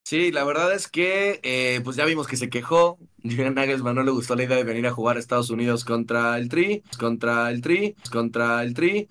Sí, 0.03 0.31
la 0.31 0.43
verdad 0.43 0.73
es 0.73 0.87
que 0.87 1.39
eh, 1.43 1.79
pues 1.83 1.95
ya 1.95 2.05
vimos 2.05 2.27
que 2.27 2.37
se 2.37 2.49
quejó. 2.49 2.97
Julian 3.23 3.55
Nagelsmann 3.55 3.95
no 3.95 4.03
le 4.03 4.11
gustó 4.11 4.35
la 4.35 4.43
idea 4.43 4.57
de 4.57 4.63
venir 4.63 4.87
a 4.87 4.91
jugar 4.91 5.17
a 5.17 5.19
Estados 5.19 5.49
Unidos 5.49 5.85
contra 5.85 6.37
el 6.37 6.49
Tri, 6.49 6.83
contra 6.97 7.49
el 7.49 7.61
Tri, 7.61 7.95
contra 8.11 8.63
el 8.63 8.73
Tri. 8.73 9.07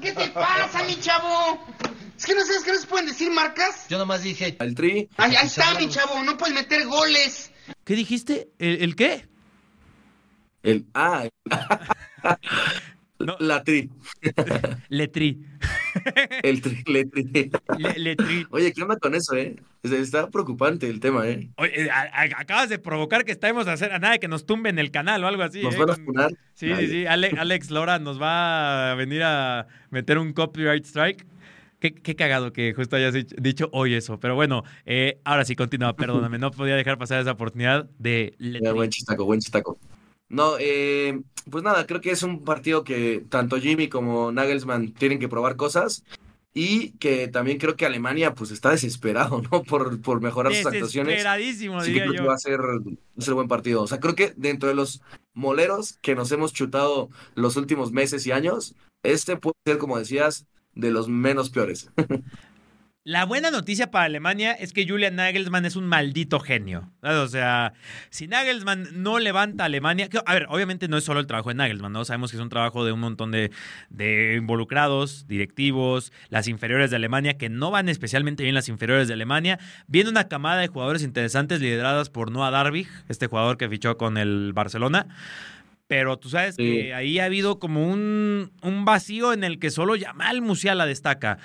¿Qué 0.00 0.12
te 0.12 0.28
pasa, 0.30 0.82
mi 0.82 0.98
chavo? 0.98 1.64
Es 2.18 2.26
que 2.26 2.34
no 2.34 2.44
sabes 2.44 2.64
que 2.64 2.72
no 2.72 2.78
se 2.78 2.86
pueden 2.88 3.06
decir 3.06 3.30
marcas. 3.30 3.86
Yo 3.88 3.98
nomás 3.98 4.22
dije. 4.22 4.56
El 4.58 4.74
tri. 4.74 5.08
Ahí, 5.16 5.34
está, 5.34 5.74
mi 5.74 5.88
chavo. 5.88 6.22
No 6.24 6.36
puedes 6.36 6.54
meter 6.54 6.86
goles. 6.86 7.51
¿Qué 7.84 7.94
dijiste? 7.94 8.50
¿El, 8.58 8.96
qué? 8.96 9.26
El. 10.62 10.86
Ah. 10.94 11.28
La 13.38 13.62
tri. 13.62 13.88
Letri. 14.88 15.44
El 16.42 16.60
tri, 16.60 16.82
letri. 16.86 17.50
Le, 17.96 18.16
tri. 18.16 18.46
Oye, 18.50 18.72
¿qué 18.72 18.82
onda 18.82 18.96
con 18.96 19.14
eso, 19.14 19.36
eh? 19.36 19.56
Está 19.82 20.28
preocupante 20.28 20.88
el 20.88 21.00
tema, 21.00 21.28
¿eh? 21.28 21.50
Oye, 21.56 21.88
acabas 21.90 22.68
de 22.68 22.78
provocar 22.78 23.24
que 23.24 23.32
estemos 23.32 23.68
a 23.68 23.74
hacer 23.74 23.92
a 23.92 23.98
nada 23.98 24.18
que 24.18 24.28
nos 24.28 24.46
tumben 24.46 24.78
el 24.78 24.90
canal 24.90 25.22
o 25.22 25.28
algo 25.28 25.42
así. 25.42 25.62
Nos 25.62 25.74
¿eh? 25.74 25.78
van 25.78 25.90
a 25.90 25.94
funar. 25.94 26.30
Sí, 26.54 26.74
sí, 26.74 26.86
sí. 26.88 27.06
Alex, 27.06 27.70
Lora 27.70 27.98
nos 27.98 28.20
va 28.20 28.92
a 28.92 28.94
venir 28.94 29.22
a 29.22 29.66
meter 29.90 30.18
un 30.18 30.32
copyright 30.32 30.84
strike. 30.84 31.26
Qué, 31.90 32.14
cagado 32.14 32.52
que 32.52 32.74
justo 32.74 32.94
hayas 32.94 33.12
dicho 33.12 33.68
hoy 33.72 33.94
eso. 33.94 34.20
Pero 34.20 34.36
bueno, 34.36 34.62
eh, 34.86 35.20
ahora 35.24 35.44
sí, 35.44 35.56
continúa, 35.56 35.96
perdóname. 35.96 36.38
No 36.38 36.52
podía 36.52 36.76
dejar 36.76 36.96
pasar 36.96 37.20
esa 37.20 37.32
oportunidad 37.32 37.90
de... 37.98 38.36
buen 38.72 38.90
chistaco, 38.90 39.24
buen 39.24 39.40
chistaco. 39.40 39.78
No, 40.28 40.54
eh, 40.60 41.20
pues 41.50 41.64
nada, 41.64 41.84
creo 41.86 42.00
que 42.00 42.12
es 42.12 42.22
un 42.22 42.44
partido 42.44 42.84
que 42.84 43.24
tanto 43.28 43.58
Jimmy 43.58 43.88
como 43.88 44.30
Nagelsmann 44.30 44.92
tienen 44.94 45.18
que 45.18 45.28
probar 45.28 45.56
cosas 45.56 46.04
y 46.54 46.90
que 46.92 47.28
también 47.28 47.58
creo 47.58 47.76
que 47.76 47.84
Alemania 47.84 48.32
pues 48.34 48.52
está 48.52 48.70
desesperado, 48.70 49.42
¿no? 49.42 49.62
Por, 49.64 50.00
por 50.00 50.20
mejorar 50.20 50.54
sus 50.54 50.66
actuaciones. 50.66 51.14
Desesperadísimo, 51.14 51.82
diría 51.82 52.06
yo. 52.14 52.26
va 52.26 52.34
a 52.34 52.38
ser, 52.38 52.60
un 52.60 52.98
buen 53.34 53.48
partido. 53.48 53.82
O 53.82 53.86
sea, 53.88 53.98
creo 53.98 54.14
que 54.14 54.32
dentro 54.36 54.68
de 54.68 54.74
los 54.76 55.02
moleros 55.34 55.98
que 56.00 56.14
nos 56.14 56.30
hemos 56.30 56.52
chutado 56.52 57.10
los 57.34 57.56
últimos 57.56 57.90
meses 57.90 58.26
y 58.26 58.32
años, 58.32 58.76
este 59.02 59.36
puede 59.36 59.56
ser, 59.66 59.78
como 59.78 59.98
decías, 59.98 60.46
de 60.74 60.90
los 60.90 61.08
menos 61.08 61.50
peores. 61.50 61.90
La 63.04 63.24
buena 63.24 63.50
noticia 63.50 63.90
para 63.90 64.04
Alemania 64.04 64.52
es 64.52 64.72
que 64.72 64.86
Julian 64.86 65.16
Nagelsmann 65.16 65.64
es 65.64 65.74
un 65.74 65.86
maldito 65.86 66.38
genio. 66.38 66.92
O 67.02 67.26
sea, 67.26 67.72
si 68.10 68.28
Nagelsmann 68.28 69.02
no 69.02 69.18
levanta 69.18 69.64
a 69.64 69.66
Alemania, 69.66 70.08
a 70.24 70.34
ver, 70.34 70.46
obviamente 70.48 70.86
no 70.86 70.96
es 70.96 71.02
solo 71.02 71.18
el 71.18 71.26
trabajo 71.26 71.48
de 71.48 71.56
Nagelsmann, 71.56 71.92
¿no? 71.92 72.04
Sabemos 72.04 72.30
que 72.30 72.36
es 72.36 72.42
un 72.42 72.48
trabajo 72.48 72.84
de 72.84 72.92
un 72.92 73.00
montón 73.00 73.32
de, 73.32 73.50
de, 73.90 74.36
involucrados, 74.36 75.26
directivos, 75.26 76.12
las 76.28 76.46
inferiores 76.46 76.90
de 76.90 76.96
Alemania, 76.96 77.36
que 77.36 77.48
no 77.48 77.72
van 77.72 77.88
especialmente 77.88 78.44
bien 78.44 78.54
las 78.54 78.68
inferiores 78.68 79.08
de 79.08 79.14
Alemania. 79.14 79.58
Viene 79.88 80.08
una 80.08 80.28
camada 80.28 80.60
de 80.60 80.68
jugadores 80.68 81.02
interesantes 81.02 81.60
lideradas 81.60 82.08
por 82.08 82.30
Noah 82.30 82.52
Darvig, 82.52 82.86
este 83.08 83.26
jugador 83.26 83.56
que 83.56 83.68
fichó 83.68 83.96
con 83.98 84.16
el 84.16 84.52
Barcelona. 84.52 85.08
Pero 85.92 86.18
tú 86.18 86.30
sabes 86.30 86.56
que 86.56 86.94
ahí 86.94 87.18
ha 87.18 87.26
habido 87.26 87.58
como 87.58 87.86
un, 87.86 88.50
un, 88.62 88.86
vacío 88.86 89.34
en 89.34 89.44
el 89.44 89.58
que 89.58 89.70
solo 89.70 89.94
Yamal 89.94 90.40
Musiala 90.40 90.86
destaca. 90.86 91.36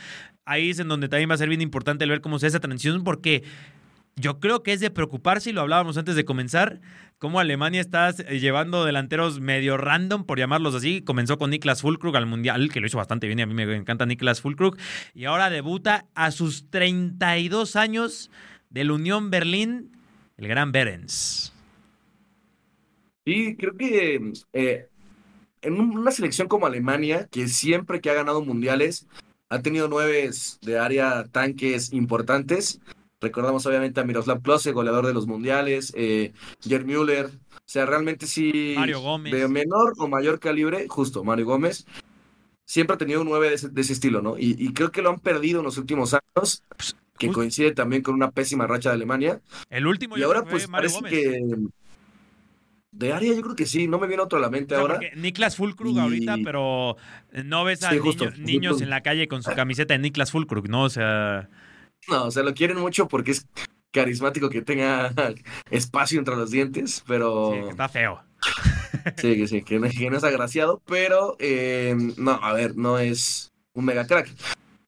Ahí 0.46 0.70
es 0.70 0.80
en 0.80 0.88
donde 0.88 1.10
también 1.10 1.30
va 1.30 1.34
a 1.34 1.38
ser 1.38 1.50
bien 1.50 1.60
importante 1.60 2.06
ver 2.06 2.22
cómo 2.22 2.40
se 2.40 2.46
hace 2.46 2.56
esa 2.56 2.62
transición, 2.62 3.04
porque 3.04 3.44
yo 4.16 4.40
creo 4.40 4.64
que 4.64 4.72
es 4.72 4.80
de 4.80 4.90
preocuparse, 4.90 5.50
y 5.50 5.54
lo 5.54 5.60
hablábamos 5.60 5.98
antes 5.98 6.16
de 6.16 6.24
comenzar, 6.24 6.80
cómo 7.18 7.42
Alemania 7.42 7.82
está 7.82 8.12
llevando 8.12 8.86
delanteros 8.86 9.42
medio 9.42 9.76
random, 9.76 10.24
por 10.24 10.40
llamarlos 10.40 10.74
así. 10.76 11.02
Comenzó 11.02 11.38
con 11.38 11.50
Niklas 11.50 11.82
Fulkrug 11.82 12.16
al 12.16 12.26
Mundial, 12.26 12.72
que 12.72 12.80
lo 12.80 12.88
hizo 12.88 12.98
bastante 12.98 13.28
bien 13.28 13.40
y 13.40 13.42
a 13.42 13.48
mí 13.48 13.54
me 13.54 13.76
encanta 13.76 14.06
Niklas 14.06 14.40
Fulkrug. 14.40 14.78
Y 15.14 15.26
ahora 15.26 15.50
debuta 15.50 16.06
a 16.16 16.32
sus 16.32 16.70
32 16.70 17.76
años 17.76 18.32
del 18.70 18.92
Unión 18.92 19.30
Berlín, 19.30 19.92
el 20.38 20.48
gran 20.48 20.72
Berens. 20.72 21.52
Sí, 23.28 23.58
creo 23.58 23.76
que 23.76 24.32
eh, 24.54 24.88
en 25.62 25.82
una 25.82 26.12
selección 26.12 26.48
como 26.48 26.66
Alemania, 26.66 27.28
que 27.30 27.50
siempre 27.50 28.00
que 28.00 28.10
ha 28.10 28.14
ganado 28.14 28.42
mundiales, 28.42 29.06
ha 29.50 29.62
tenido 29.62 29.90
nueve 29.90 30.30
de 30.62 30.80
área 30.80 31.26
tanques 31.26 31.92
importantes. 31.92 32.80
Recordamos 33.20 33.66
obviamente 33.66 34.00
a 34.00 34.06
Miroslav 34.06 34.42
Klose, 34.42 34.72
goleador 34.72 35.06
de 35.06 35.14
los 35.14 35.28
mundiales, 35.28 35.92
eh, 35.98 36.32
Gerd 36.62 36.86
Müller. 36.86 37.26
O 37.26 37.60
sea, 37.66 37.86
realmente 37.86 38.28
sí. 38.28 38.76
Mario 38.78 39.02
Gómez. 39.02 39.34
De 39.34 39.46
menor 39.50 39.96
o 39.98 40.08
mayor 40.08 40.40
calibre, 40.40 40.88
justo, 40.88 41.26
Mario 41.26 41.48
Gómez. 41.48 41.86
Siempre 42.64 42.94
ha 42.94 42.98
tenido 42.98 43.26
nueve 43.26 43.50
de 43.50 43.82
ese, 43.82 43.92
estilo, 43.92 44.22
¿no? 44.22 44.38
Y, 44.40 44.72
creo 44.72 44.94
que 44.94 45.02
lo 45.02 45.10
han 45.10 45.20
perdido 45.20 45.60
en 45.60 45.66
los 45.66 45.78
últimos 45.78 46.14
años, 46.14 46.64
pues, 46.78 46.96
que 47.20 47.30
coincide 47.34 47.74
también 47.74 48.04
con 48.04 48.14
una 48.14 48.32
pésima 48.32 48.68
racha 48.68 48.88
de 48.88 48.96
Alemania. 48.96 49.42
El 49.70 49.86
último 49.86 50.18
y 50.18 50.24
ahora, 50.24 50.46
pues 50.46 50.68
parece 50.68 51.02
que 51.02 51.42
de 52.92 53.14
área 53.14 53.34
yo 53.34 53.42
creo 53.42 53.56
que 53.56 53.66
sí, 53.66 53.88
no 53.88 54.00
me 54.00 54.08
viene 54.08 54.24
otro 54.24 54.40
a 54.40 54.42
la 54.42 54.50
mente 54.50 54.76
ahora. 54.76 55.00
Niklas 55.16 55.56
Fulkrug 55.56 56.00
ahorita, 56.00 56.38
pero 56.44 56.98
no 57.46 57.64
ves 57.64 57.84
a 57.84 57.94
niños 58.38 58.82
en 58.82 58.90
la 58.90 59.02
calle 59.02 59.28
con 59.28 59.44
su 59.44 59.52
camiseta 59.54 59.94
de 59.94 60.00
Niklas 60.00 60.32
Fulkrug, 60.32 60.70
¿no? 60.70 60.84
O 60.84 60.90
sea... 60.90 61.50
No, 62.08 62.26
o 62.26 62.32
sea, 62.32 62.44
lo 62.44 62.54
quieren 62.54 62.80
mucho 62.80 63.08
porque 63.08 63.32
es 63.32 63.48
carismático 63.92 64.50
que 64.50 64.62
tenga 64.62 65.14
espacio 65.72 66.20
entre 66.20 66.36
los 66.36 66.52
dientes, 66.52 67.04
pero... 67.08 67.52
Sí, 67.54 67.70
está 67.70 67.90
feo. 67.90 68.24
Sí, 69.16 69.38
que 69.38 69.48
sí, 69.48 69.62
que 69.62 69.80
no, 69.80 69.88
es 70.18 70.24
agraciado, 70.24 70.82
pero 70.86 71.38
eh, 71.40 71.96
no, 72.18 72.32
a 72.32 72.52
ver, 72.52 72.76
no 72.76 73.00
es 73.00 73.54
un 73.74 73.86
mega 73.86 74.06
crack. 74.06 74.30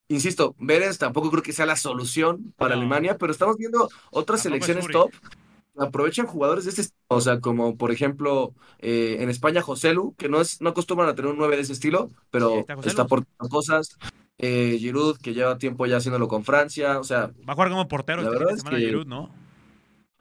Insisto, 0.10 0.56
Beres 0.60 0.98
tampoco 0.98 1.32
creo 1.32 1.44
que 1.44 1.54
sea 1.54 1.66
la 1.66 1.78
solución 1.78 2.54
para 2.58 2.74
Alemania, 2.74 3.18
pero 3.18 3.32
estamos 3.32 3.58
viendo 3.58 3.90
otras 4.12 4.42
selecciones 4.42 4.88
top 4.88 5.12
aprovechan 5.80 6.28
jugadores 6.28 6.66
de 6.66 6.72
este 6.72 6.94
o 7.08 7.22
sea, 7.22 7.40
como 7.40 7.78
por 7.78 7.92
ejemplo 7.92 8.54
eh, 8.80 9.18
en 9.20 9.30
España 9.30 9.62
Joselu, 9.62 10.14
que 10.18 10.30
no 10.30 10.42
es 10.42 10.62
no 10.62 10.70
acostumbran 10.70 11.10
a 11.10 11.16
tener 11.16 11.32
un 11.32 11.38
9 11.38 11.56
de 11.56 11.62
ese 11.62 11.74
estilo, 11.74 12.10
pero 12.32 12.66
está, 12.86 13.06
por 13.06 13.26
cosas. 13.50 13.98
Eh, 14.42 14.78
Giroud, 14.80 15.18
que 15.18 15.34
lleva 15.34 15.58
tiempo 15.58 15.86
ya 15.86 15.98
haciéndolo 15.98 16.30
con 16.30 16.46
Francia, 16.46 16.98
o 16.98 17.04
sea... 17.04 17.30
Va 17.48 17.52
a 17.52 17.56
jugar 17.56 17.72
como 17.72 17.90
portero 17.90 18.22
la 18.22 18.30
verdad 18.30 18.56
semana 18.56 18.78
Giroud, 18.78 19.06
¿no? 19.06 19.30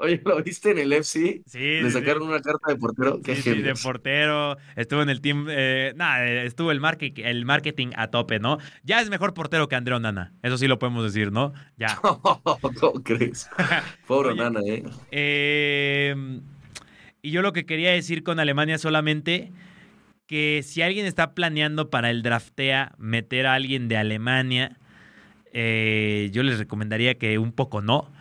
Oye, 0.01 0.23
¿lo 0.25 0.41
viste 0.45 0.71
en 0.71 0.79
el 0.79 0.93
FC? 0.93 1.43
Sí. 1.45 1.59
Le 1.59 1.91
sacaron 1.91 2.23
una 2.23 2.41
carta 2.41 2.73
de 2.73 2.77
portero. 2.77 3.21
Qué 3.21 3.35
sí, 3.35 3.63
de 3.63 3.75
portero. 3.75 4.57
Estuvo 4.77 5.03
en 5.03 5.11
el 5.11 5.21
team. 5.21 5.49
Eh, 5.51 5.93
nada, 5.97 6.25
estuvo 6.45 6.71
el, 6.71 6.79
marketing, 6.79 7.25
el 7.25 7.45
marketing 7.45 7.89
a 7.97 8.07
tope, 8.07 8.39
¿no? 8.39 8.59
Ya 8.85 9.01
es 9.01 9.11
mejor 9.11 9.35
portero 9.35 9.69
que 9.69 9.75
Andreo 9.75 9.99
Nana. 9.99 10.33
Eso 10.45 10.57
sí 10.57 10.69
lo 10.69 10.79
podemos 10.79 11.03
decir, 11.03 11.33
¿no? 11.33 11.53
Ya. 11.77 11.97
¿Cómo 12.81 13.03
crees? 13.03 13.51
Pobre 14.07 14.37
Nana, 14.37 14.61
¿eh? 14.65 14.85
¿eh? 15.11 16.41
Y 17.21 17.33
yo 17.33 17.43
lo 17.43 17.53
que 17.53 17.67
quería 17.67 17.91
decir 17.91 18.23
con 18.23 18.39
Alemania 18.39 18.79
solamente 18.79 19.51
que 20.29 20.63
si 20.65 20.81
alguien 20.81 21.07
está 21.07 21.35
planeando 21.35 21.91
para 21.91 22.11
el 22.11 22.23
draftea 22.23 22.93
meter 22.99 23.47
a 23.47 23.55
alguien 23.55 23.89
de 23.89 23.97
Alemania, 23.97 24.79
eh, 25.53 26.31
yo 26.33 26.45
les 26.45 26.61
recomendaría 26.61 27.19
que 27.19 27.39
un 27.39 27.51
poco 27.51 27.83
no 27.83 28.17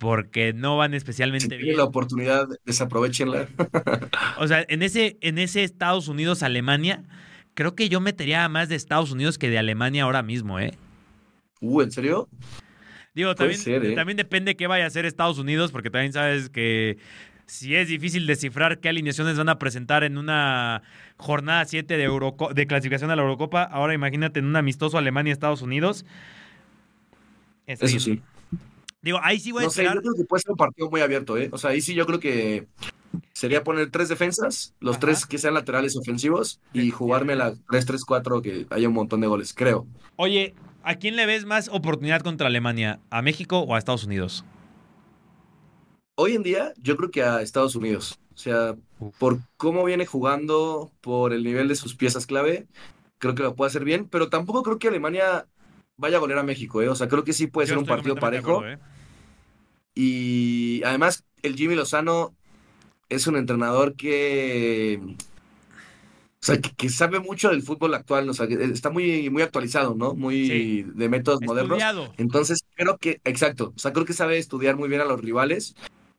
porque 0.00 0.54
no 0.54 0.78
van 0.78 0.94
especialmente 0.94 1.58
bien. 1.58 1.76
la 1.76 1.84
oportunidad, 1.84 2.48
desaprovechenla. 2.64 3.48
o 4.38 4.48
sea, 4.48 4.64
en 4.66 4.82
ese, 4.82 5.18
en 5.20 5.36
ese 5.38 5.62
Estados 5.62 6.08
Unidos-Alemania, 6.08 7.04
creo 7.52 7.74
que 7.74 7.90
yo 7.90 8.00
metería 8.00 8.48
más 8.48 8.70
de 8.70 8.76
Estados 8.76 9.12
Unidos 9.12 9.36
que 9.36 9.50
de 9.50 9.58
Alemania 9.58 10.04
ahora 10.04 10.22
mismo, 10.22 10.58
¿eh? 10.58 10.72
Uh, 11.60 11.82
¿en 11.82 11.92
serio? 11.92 12.30
Digo, 13.14 13.34
también, 13.34 13.60
¿eh? 13.66 13.94
también 13.94 14.16
depende 14.16 14.56
qué 14.56 14.66
vaya 14.66 14.84
a 14.84 14.86
hacer 14.86 15.04
Estados 15.04 15.38
Unidos, 15.38 15.70
porque 15.70 15.90
también 15.90 16.14
sabes 16.14 16.48
que 16.48 16.96
si 17.44 17.76
es 17.76 17.88
difícil 17.88 18.26
descifrar 18.26 18.78
qué 18.80 18.88
alineaciones 18.88 19.36
van 19.36 19.50
a 19.50 19.58
presentar 19.58 20.02
en 20.02 20.16
una 20.16 20.80
jornada 21.18 21.66
7 21.66 21.98
de, 21.98 22.08
de 22.54 22.66
clasificación 22.66 23.10
a 23.10 23.16
la 23.16 23.22
Eurocopa, 23.22 23.64
ahora 23.64 23.92
imagínate 23.92 24.40
en 24.40 24.46
un 24.46 24.56
amistoso 24.56 24.96
Alemania-Estados 24.96 25.60
Unidos. 25.60 26.06
Eso 27.66 27.86
sí. 27.86 28.22
Digo, 29.02 29.18
ahí 29.22 29.40
sí 29.40 29.52
voy 29.52 29.62
a 29.62 29.66
no 29.66 29.70
sé, 29.70 29.84
yo 29.84 29.90
creo 29.90 30.14
que 30.14 30.24
puede 30.24 30.42
ser 30.42 30.50
un 30.50 30.56
partido 30.56 30.90
muy 30.90 31.00
abierto, 31.00 31.38
¿eh? 31.38 31.48
O 31.52 31.58
sea, 31.58 31.70
ahí 31.70 31.80
sí 31.80 31.94
yo 31.94 32.06
creo 32.06 32.20
que 32.20 32.68
sería 33.32 33.64
poner 33.64 33.90
tres 33.90 34.08
defensas, 34.08 34.74
los 34.80 34.98
tres 34.98 35.24
que 35.24 35.38
sean 35.38 35.54
laterales 35.54 35.96
ofensivos 35.96 36.60
y 36.72 36.90
jugarme 36.90 37.34
la 37.34 37.54
3-3-4 37.54 38.42
que 38.42 38.66
haya 38.68 38.88
un 38.88 38.94
montón 38.94 39.22
de 39.22 39.26
goles, 39.26 39.54
creo. 39.54 39.86
Oye, 40.16 40.54
¿a 40.82 40.96
quién 40.96 41.16
le 41.16 41.24
ves 41.24 41.46
más 41.46 41.68
oportunidad 41.68 42.20
contra 42.20 42.48
Alemania? 42.48 43.00
¿A 43.08 43.22
México 43.22 43.60
o 43.60 43.74
a 43.74 43.78
Estados 43.78 44.04
Unidos? 44.04 44.44
Hoy 46.16 46.34
en 46.34 46.42
día, 46.42 46.74
yo 46.76 46.98
creo 46.98 47.10
que 47.10 47.22
a 47.22 47.40
Estados 47.40 47.74
Unidos. 47.74 48.18
O 48.34 48.38
sea, 48.38 48.76
por 49.18 49.38
cómo 49.56 49.84
viene 49.84 50.04
jugando, 50.04 50.90
por 51.00 51.32
el 51.32 51.42
nivel 51.42 51.68
de 51.68 51.76
sus 51.76 51.94
piezas 51.94 52.26
clave, 52.26 52.66
creo 53.18 53.34
que 53.34 53.42
lo 53.42 53.54
puede 53.54 53.68
hacer 53.68 53.84
bien, 53.84 54.06
pero 54.06 54.28
tampoco 54.28 54.62
creo 54.62 54.78
que 54.78 54.88
Alemania 54.88 55.46
vaya 56.00 56.16
a 56.16 56.20
golear 56.20 56.40
a 56.40 56.42
México, 56.42 56.82
¿eh? 56.82 56.88
O 56.88 56.94
sea, 56.96 57.08
creo 57.08 57.22
que 57.22 57.32
sí 57.32 57.46
puede 57.46 57.68
ser 57.68 57.78
un 57.78 57.86
partido 57.86 58.16
parejo. 58.16 58.66
¿eh? 58.66 58.78
Y 59.94 60.82
además, 60.84 61.24
el 61.42 61.54
Jimmy 61.54 61.74
Lozano 61.74 62.34
es 63.08 63.26
un 63.26 63.36
entrenador 63.36 63.94
que, 63.94 64.98
o 65.02 65.16
sea, 66.40 66.58
que, 66.58 66.88
sabe 66.88 67.20
mucho 67.20 67.50
del 67.50 67.62
fútbol 67.62 67.94
actual, 67.94 68.28
o 68.28 68.34
sea, 68.34 68.46
está 68.46 68.88
muy, 68.88 69.28
muy 69.28 69.42
actualizado, 69.42 69.94
¿no? 69.94 70.14
Muy 70.14 70.82
de 70.82 71.08
métodos 71.08 71.42
modernos. 71.42 71.82
Entonces, 72.16 72.64
creo 72.74 72.96
que, 72.96 73.20
exacto, 73.24 73.74
o 73.76 73.78
sea, 73.78 73.92
creo 73.92 74.06
que 74.06 74.14
sabe 74.14 74.38
estudiar 74.38 74.76
muy 74.76 74.88
bien 74.88 75.02
a 75.02 75.04
los 75.04 75.20
rivales, 75.20 75.74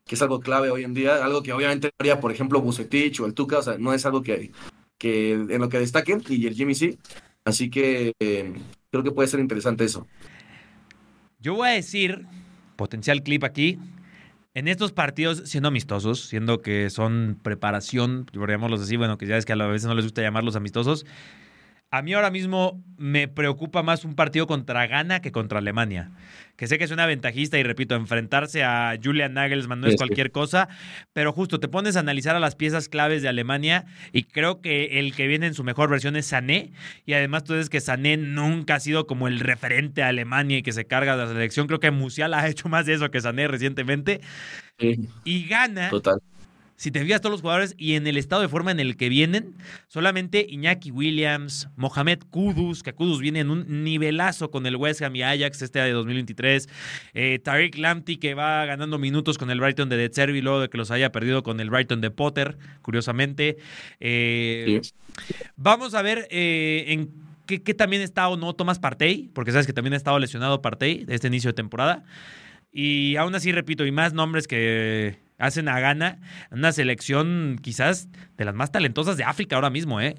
que 0.05 0.15
es 0.15 0.21
algo 0.21 0.41
clave 0.41 0.69
hoy 0.69 0.83
en 0.83 0.93
día, 0.93 1.25
algo 1.25 1.41
que 1.41 1.53
obviamente 1.53 1.89
haría, 1.97 2.19
por 2.19 2.31
ejemplo, 2.31 2.61
Bucetich 2.61 3.19
o 3.19 3.25
el 3.25 3.33
Tuca, 3.33 3.59
o 3.59 3.63
sea, 3.63 3.77
no 3.79 3.93
es 3.93 4.05
algo 4.05 4.21
que, 4.21 4.51
que 4.99 5.31
en 5.31 5.59
lo 5.59 5.69
que 5.69 5.79
destaquen, 5.79 6.21
y 6.29 6.45
el 6.45 6.53
Jimmy 6.53 6.75
sí. 6.75 6.99
Así 7.43 7.69
que 7.71 8.13
eh, 8.19 8.53
creo 8.91 9.03
que 9.03 9.11
puede 9.11 9.27
ser 9.27 9.39
interesante 9.39 9.83
eso. 9.83 10.07
Yo 11.39 11.55
voy 11.55 11.69
a 11.69 11.71
decir, 11.71 12.27
potencial 12.75 13.23
clip 13.23 13.43
aquí, 13.43 13.79
en 14.53 14.67
estos 14.67 14.91
partidos, 14.91 15.43
siendo 15.45 15.69
amistosos, 15.69 16.27
siendo 16.27 16.61
que 16.61 16.89
son 16.89 17.39
preparación, 17.41 18.27
llamémoslos 18.33 18.81
así, 18.81 18.97
bueno, 18.97 19.17
que 19.17 19.25
ya 19.25 19.37
es 19.37 19.45
que 19.45 19.53
a 19.53 19.55
veces 19.55 19.87
no 19.87 19.95
les 19.95 20.05
gusta 20.05 20.21
llamarlos 20.21 20.55
amistosos, 20.55 21.05
a 21.91 22.01
mí 22.01 22.13
ahora 22.13 22.31
mismo 22.31 22.81
me 22.97 23.27
preocupa 23.27 23.83
más 23.83 24.05
un 24.05 24.15
partido 24.15 24.47
contra 24.47 24.87
Ghana 24.87 25.21
que 25.21 25.33
contra 25.33 25.59
Alemania. 25.59 26.09
Que 26.55 26.67
sé 26.67 26.77
que 26.77 26.85
es 26.85 26.91
una 26.91 27.05
ventajista 27.05 27.57
y 27.57 27.63
repito, 27.63 27.95
enfrentarse 27.95 28.63
a 28.63 28.97
Julian 29.03 29.33
Nagelsmann 29.33 29.81
no 29.81 29.87
es 29.87 29.97
cualquier 29.97 30.31
cosa, 30.31 30.69
pero 31.11 31.33
justo 31.33 31.59
te 31.59 31.67
pones 31.67 31.97
a 31.97 31.99
analizar 31.99 32.35
a 32.35 32.39
las 32.39 32.55
piezas 32.55 32.87
claves 32.87 33.21
de 33.23 33.27
Alemania 33.27 33.85
y 34.13 34.23
creo 34.23 34.61
que 34.61 34.99
el 34.99 35.13
que 35.13 35.27
viene 35.27 35.47
en 35.47 35.53
su 35.53 35.65
mejor 35.65 35.89
versión 35.89 36.15
es 36.15 36.27
Sané 36.27 36.71
y 37.05 37.13
además 37.13 37.43
tú 37.43 37.53
ves 37.53 37.69
que 37.69 37.81
Sané 37.81 38.15
nunca 38.15 38.75
ha 38.75 38.79
sido 38.79 39.05
como 39.05 39.27
el 39.27 39.39
referente 39.39 40.01
a 40.03 40.07
Alemania 40.09 40.59
y 40.59 40.63
que 40.63 40.71
se 40.71 40.85
carga 40.85 41.17
de 41.17 41.23
la 41.25 41.29
selección. 41.29 41.67
Creo 41.67 41.79
que 41.79 41.91
Musiala 41.91 42.39
ha 42.39 42.47
hecho 42.47 42.69
más 42.69 42.85
de 42.85 42.93
eso 42.93 43.11
que 43.11 43.19
Sané 43.19 43.47
recientemente. 43.47 44.21
Y 45.25 45.47
gana. 45.47 45.89
Total 45.89 46.21
si 46.81 46.89
te 46.89 46.99
fijas 47.03 47.21
todos 47.21 47.33
los 47.33 47.41
jugadores 47.41 47.75
y 47.77 47.93
en 47.93 48.07
el 48.07 48.17
estado 48.17 48.41
de 48.41 48.49
forma 48.49 48.71
en 48.71 48.79
el 48.79 48.97
que 48.97 49.07
vienen, 49.07 49.53
solamente 49.87 50.47
Iñaki 50.49 50.89
Williams, 50.89 51.69
Mohamed 51.75 52.23
Kudus, 52.31 52.81
que 52.81 52.91
Kudus 52.91 53.19
viene 53.19 53.41
en 53.41 53.51
un 53.51 53.83
nivelazo 53.83 54.49
con 54.49 54.65
el 54.65 54.77
West 54.77 55.03
Ham 55.03 55.15
y 55.15 55.21
Ajax 55.21 55.61
este 55.61 55.77
de 55.77 55.91
2023, 55.91 56.67
eh, 57.13 57.37
Tariq 57.37 57.77
Lamptey 57.77 58.17
que 58.17 58.33
va 58.33 58.65
ganando 58.65 58.97
minutos 58.97 59.37
con 59.37 59.51
el 59.51 59.59
Brighton 59.59 59.89
de 59.89 59.97
De 59.97 60.09
Zerbi 60.11 60.41
luego 60.41 60.59
de 60.59 60.69
que 60.69 60.79
los 60.79 60.89
haya 60.89 61.11
perdido 61.11 61.43
con 61.43 61.59
el 61.59 61.69
Brighton 61.69 62.01
de 62.01 62.09
Potter, 62.09 62.57
curiosamente. 62.81 63.57
Eh, 63.99 64.81
vamos 65.55 65.93
a 65.93 66.01
ver 66.01 66.27
eh, 66.31 66.85
en 66.87 67.11
qué, 67.45 67.59
también 67.75 68.01
está 68.01 68.27
o 68.27 68.37
no 68.37 68.55
Thomas 68.55 68.79
Partey, 68.79 69.29
porque 69.35 69.51
sabes 69.51 69.67
que 69.67 69.73
también 69.73 69.93
ha 69.93 69.97
estado 69.97 70.17
lesionado 70.17 70.63
Partey 70.63 71.05
de 71.05 71.13
este 71.13 71.27
inicio 71.27 71.51
de 71.51 71.53
temporada. 71.53 72.03
Y 72.71 73.17
aún 73.17 73.35
así, 73.35 73.51
repito, 73.51 73.85
y 73.85 73.91
más 73.91 74.13
nombres 74.13 74.47
que 74.47 75.19
hacen 75.41 75.67
a 75.67 75.79
Ghana 75.79 76.19
una 76.51 76.71
selección 76.71 77.59
quizás 77.61 78.07
de 78.37 78.45
las 78.45 78.55
más 78.55 78.71
talentosas 78.71 79.17
de 79.17 79.23
África 79.23 79.55
ahora 79.55 79.69
mismo, 79.69 79.99
¿eh? 79.99 80.15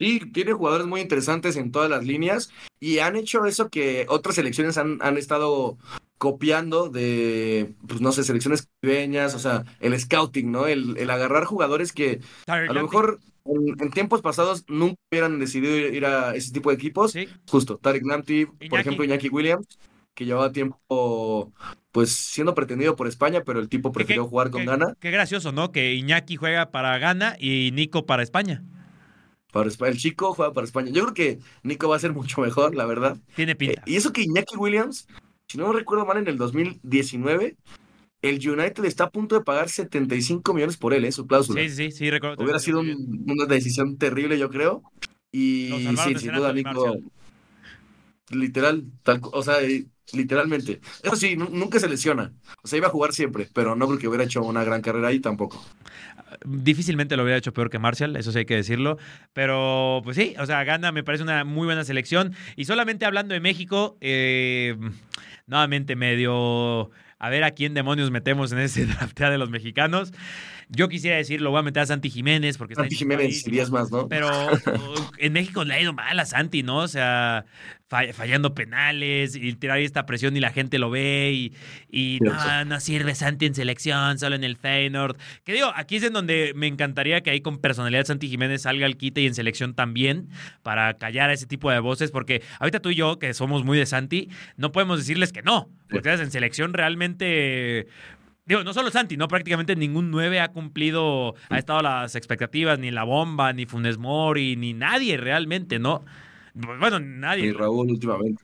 Sí, 0.00 0.20
tiene 0.32 0.52
jugadores 0.52 0.86
muy 0.88 1.00
interesantes 1.00 1.54
en 1.56 1.70
todas 1.70 1.88
las 1.88 2.04
líneas 2.04 2.50
y 2.80 2.98
han 2.98 3.14
hecho 3.14 3.46
eso 3.46 3.68
que 3.68 4.06
otras 4.08 4.34
selecciones 4.34 4.76
han, 4.76 5.16
estado 5.16 5.78
copiando 6.18 6.88
de, 6.88 7.74
pues 7.86 8.00
no 8.00 8.10
sé, 8.10 8.24
selecciones 8.24 8.66
caribeñas, 8.80 9.34
o 9.36 9.38
sea, 9.38 9.64
el 9.78 9.98
scouting, 9.98 10.50
¿no? 10.50 10.66
El, 10.66 11.08
agarrar 11.08 11.44
jugadores 11.44 11.92
que 11.92 12.20
a 12.48 12.62
lo 12.62 12.82
mejor 12.82 13.20
en, 13.44 13.90
tiempos 13.90 14.22
pasados 14.22 14.64
nunca 14.66 14.96
hubieran 15.12 15.38
decidido 15.38 15.76
ir, 15.76 16.04
a 16.04 16.34
ese 16.34 16.50
tipo 16.52 16.70
de 16.70 16.76
equipos. 16.76 17.14
Justo, 17.48 17.76
Tarek 17.76 18.04
Lamptey, 18.04 18.46
por 18.46 18.80
ejemplo, 18.80 19.04
Iñaki 19.04 19.28
Williams 19.28 19.68
que 20.14 20.24
llevaba 20.24 20.52
tiempo 20.52 21.52
pues 21.92 22.10
siendo 22.10 22.54
pretendido 22.54 22.96
por 22.96 23.06
España, 23.06 23.42
pero 23.44 23.60
el 23.60 23.68
tipo 23.68 23.92
prefirió 23.92 24.26
jugar 24.26 24.50
con 24.50 24.64
Ghana. 24.64 24.94
Qué 24.98 25.10
gracioso, 25.10 25.52
¿no? 25.52 25.72
Que 25.72 25.94
Iñaki 25.94 26.36
juega 26.36 26.70
para 26.70 26.98
Ghana 26.98 27.36
y 27.38 27.70
Nico 27.72 28.06
para 28.06 28.22
España. 28.22 28.62
Para 29.52 29.68
El 29.68 29.98
chico 29.98 30.32
juega 30.32 30.52
para 30.54 30.64
España. 30.64 30.90
Yo 30.90 31.02
creo 31.02 31.14
que 31.14 31.38
Nico 31.62 31.88
va 31.88 31.96
a 31.96 32.00
ser 32.00 32.12
mucho 32.14 32.40
mejor, 32.40 32.74
la 32.74 32.86
verdad. 32.86 33.18
Tiene 33.36 33.54
pinta. 33.54 33.82
Eh, 33.82 33.92
y 33.92 33.96
eso 33.96 34.12
que 34.12 34.22
Iñaki 34.22 34.56
Williams, 34.56 35.06
si 35.46 35.58
no 35.58 35.68
me 35.68 35.78
recuerdo 35.78 36.06
mal, 36.06 36.16
en 36.16 36.26
el 36.26 36.38
2019, 36.38 37.56
el 38.22 38.48
United 38.48 38.84
está 38.86 39.04
a 39.04 39.10
punto 39.10 39.34
de 39.34 39.44
pagar 39.44 39.68
75 39.68 40.54
millones 40.54 40.78
por 40.78 40.94
él, 40.94 41.04
¿eh? 41.04 41.12
Su 41.12 41.26
cláusula. 41.26 41.60
Sí, 41.60 41.68
sí, 41.68 41.90
sí, 41.90 42.10
recuerdo. 42.10 42.42
Hubiera 42.42 42.58
sido 42.58 42.80
una 42.80 43.46
decisión 43.46 43.98
terrible, 43.98 44.38
yo 44.38 44.48
creo. 44.48 44.82
Y 45.30 45.70
sí, 45.96 46.18
sin 46.18 46.32
duda, 46.32 46.52
Nico. 46.52 46.96
Literal, 48.30 48.84
tal, 49.02 49.20
o 49.24 49.42
sea, 49.42 49.56
literalmente. 50.12 50.80
Eso 51.02 51.16
sí, 51.16 51.36
nunca 51.36 51.78
se 51.78 51.88
lesiona. 51.88 52.32
O 52.62 52.68
sea, 52.68 52.78
iba 52.78 52.88
a 52.88 52.90
jugar 52.90 53.12
siempre, 53.12 53.48
pero 53.52 53.76
no 53.76 53.86
porque 53.86 54.08
hubiera 54.08 54.24
hecho 54.24 54.42
una 54.42 54.64
gran 54.64 54.82
carrera 54.82 55.08
ahí 55.08 55.20
tampoco. 55.20 55.64
Difícilmente 56.44 57.16
lo 57.16 57.22
hubiera 57.22 57.38
hecho 57.38 57.52
peor 57.52 57.70
que 57.70 57.78
Marshall, 57.78 58.16
eso 58.16 58.32
sí 58.32 58.38
hay 58.38 58.44
que 58.44 58.56
decirlo. 58.56 58.98
Pero 59.32 60.00
pues 60.04 60.16
sí, 60.16 60.34
o 60.38 60.46
sea, 60.46 60.64
Gana 60.64 60.92
me 60.92 61.04
parece 61.04 61.22
una 61.22 61.44
muy 61.44 61.66
buena 61.66 61.84
selección. 61.84 62.34
Y 62.56 62.64
solamente 62.64 63.04
hablando 63.04 63.34
de 63.34 63.40
México, 63.40 63.96
eh, 64.00 64.76
nuevamente 65.46 65.96
medio 65.96 66.90
a 67.18 67.30
ver 67.30 67.44
a 67.44 67.52
quién 67.52 67.72
demonios 67.72 68.10
metemos 68.10 68.50
en 68.50 68.58
ese 68.58 68.84
draftea 68.86 69.30
de 69.30 69.38
los 69.38 69.48
mexicanos. 69.48 70.12
Yo 70.74 70.88
quisiera 70.88 71.18
decir, 71.18 71.42
lo 71.42 71.50
voy 71.50 71.60
a 71.60 71.62
meter 71.62 71.82
a 71.82 71.86
Santi 71.86 72.08
Jiménez 72.08 72.56
porque 72.56 72.74
Santi 72.74 72.96
Jiménez, 72.96 73.44
dirías 73.44 73.70
más, 73.70 73.90
¿no? 73.90 74.08
Pero 74.08 74.30
en 75.18 75.32
México 75.34 75.64
le 75.64 75.74
ha 75.74 75.80
ido 75.80 75.92
mal 75.92 76.18
a 76.18 76.24
Santi, 76.24 76.62
¿no? 76.62 76.78
O 76.78 76.88
sea, 76.88 77.44
fallando 77.88 78.54
penales 78.54 79.36
y 79.36 79.52
tirar 79.52 79.78
esta 79.80 80.06
presión 80.06 80.34
y 80.34 80.40
la 80.40 80.50
gente 80.50 80.78
lo 80.78 80.88
ve 80.88 81.30
y, 81.34 81.52
y 81.90 82.18
no, 82.22 82.64
no 82.64 82.80
sirve 82.80 83.14
Santi 83.14 83.44
en 83.44 83.54
selección, 83.54 84.18
solo 84.18 84.34
en 84.34 84.44
el 84.44 84.56
Feyenoord. 84.56 85.18
Que 85.44 85.52
digo, 85.52 85.70
aquí 85.76 85.96
es 85.96 86.04
en 86.04 86.14
donde 86.14 86.52
me 86.56 86.68
encantaría 86.68 87.22
que 87.22 87.28
ahí 87.28 87.42
con 87.42 87.58
personalidad 87.58 88.06
Santi 88.06 88.28
Jiménez 88.28 88.62
salga 88.62 88.86
al 88.86 88.96
quite 88.96 89.20
y 89.20 89.26
en 89.26 89.34
selección 89.34 89.74
también 89.74 90.30
para 90.62 90.94
callar 90.94 91.28
a 91.28 91.34
ese 91.34 91.46
tipo 91.46 91.70
de 91.70 91.80
voces, 91.80 92.10
porque 92.10 92.42
ahorita 92.60 92.80
tú 92.80 92.88
y 92.88 92.94
yo, 92.94 93.18
que 93.18 93.34
somos 93.34 93.62
muy 93.62 93.76
de 93.76 93.84
Santi, 93.84 94.30
no 94.56 94.72
podemos 94.72 94.98
decirles 94.98 95.32
que 95.32 95.42
no, 95.42 95.68
porque 95.90 96.12
en 96.12 96.30
selección 96.30 96.72
realmente 96.72 97.88
Digo, 98.44 98.64
no 98.64 98.72
solo 98.74 98.90
Santi, 98.90 99.16
no 99.16 99.28
prácticamente 99.28 99.76
ningún 99.76 100.10
9 100.10 100.40
ha 100.40 100.48
cumplido, 100.48 101.36
ha 101.48 101.58
estado 101.58 101.80
las 101.80 102.16
expectativas, 102.16 102.78
ni 102.78 102.90
la 102.90 103.04
bomba, 103.04 103.52
ni 103.52 103.66
Funes 103.66 103.98
Mori, 103.98 104.56
ni 104.56 104.72
nadie 104.72 105.16
realmente, 105.16 105.78
¿no? 105.78 106.04
Bueno, 106.54 106.98
nadie. 106.98 107.44
Ni 107.44 107.52
Raúl 107.52 107.90
últimamente. 107.90 108.42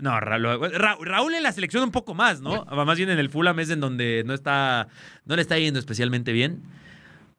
No, 0.00 0.18
Raúl, 0.20 1.34
en 1.34 1.42
la 1.42 1.52
selección 1.52 1.82
un 1.82 1.90
poco 1.90 2.14
más, 2.14 2.40
¿no? 2.40 2.64
Más 2.64 2.96
bien 2.96 3.10
en 3.10 3.18
el 3.18 3.28
Fulham 3.28 3.58
es 3.58 3.70
en 3.70 3.80
donde 3.80 4.22
no 4.24 4.34
está, 4.34 4.88
no 5.26 5.36
le 5.36 5.42
está 5.42 5.58
yendo 5.58 5.80
especialmente 5.80 6.32
bien. 6.32 6.62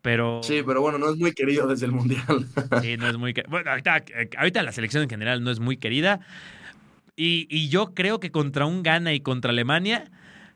Pero... 0.02 0.42
Sí, 0.44 0.62
pero 0.66 0.82
bueno, 0.82 1.00
no 1.00 1.10
es 1.10 1.18
muy 1.18 1.34
querido 1.34 1.66
desde 1.66 1.88
el 1.88 1.92
Mundial. 1.92 2.46
Sí, 2.82 2.98
no 2.98 3.08
es 3.08 3.18
muy 3.18 3.34
querido. 3.34 3.50
Bueno, 3.50 3.72
ahorita, 3.72 4.04
ahorita, 4.38 4.62
la 4.62 4.72
selección 4.72 5.02
en 5.02 5.10
general 5.10 5.44
no 5.44 5.50
es 5.50 5.60
muy 5.60 5.78
querida. 5.78 6.20
Y, 7.16 7.48
y 7.50 7.70
yo 7.70 7.96
creo 7.96 8.20
que 8.20 8.32
contra 8.32 8.66
un 8.66 8.84
Ghana 8.84 9.14
y 9.14 9.22
contra 9.22 9.52
Alemania 9.52 10.12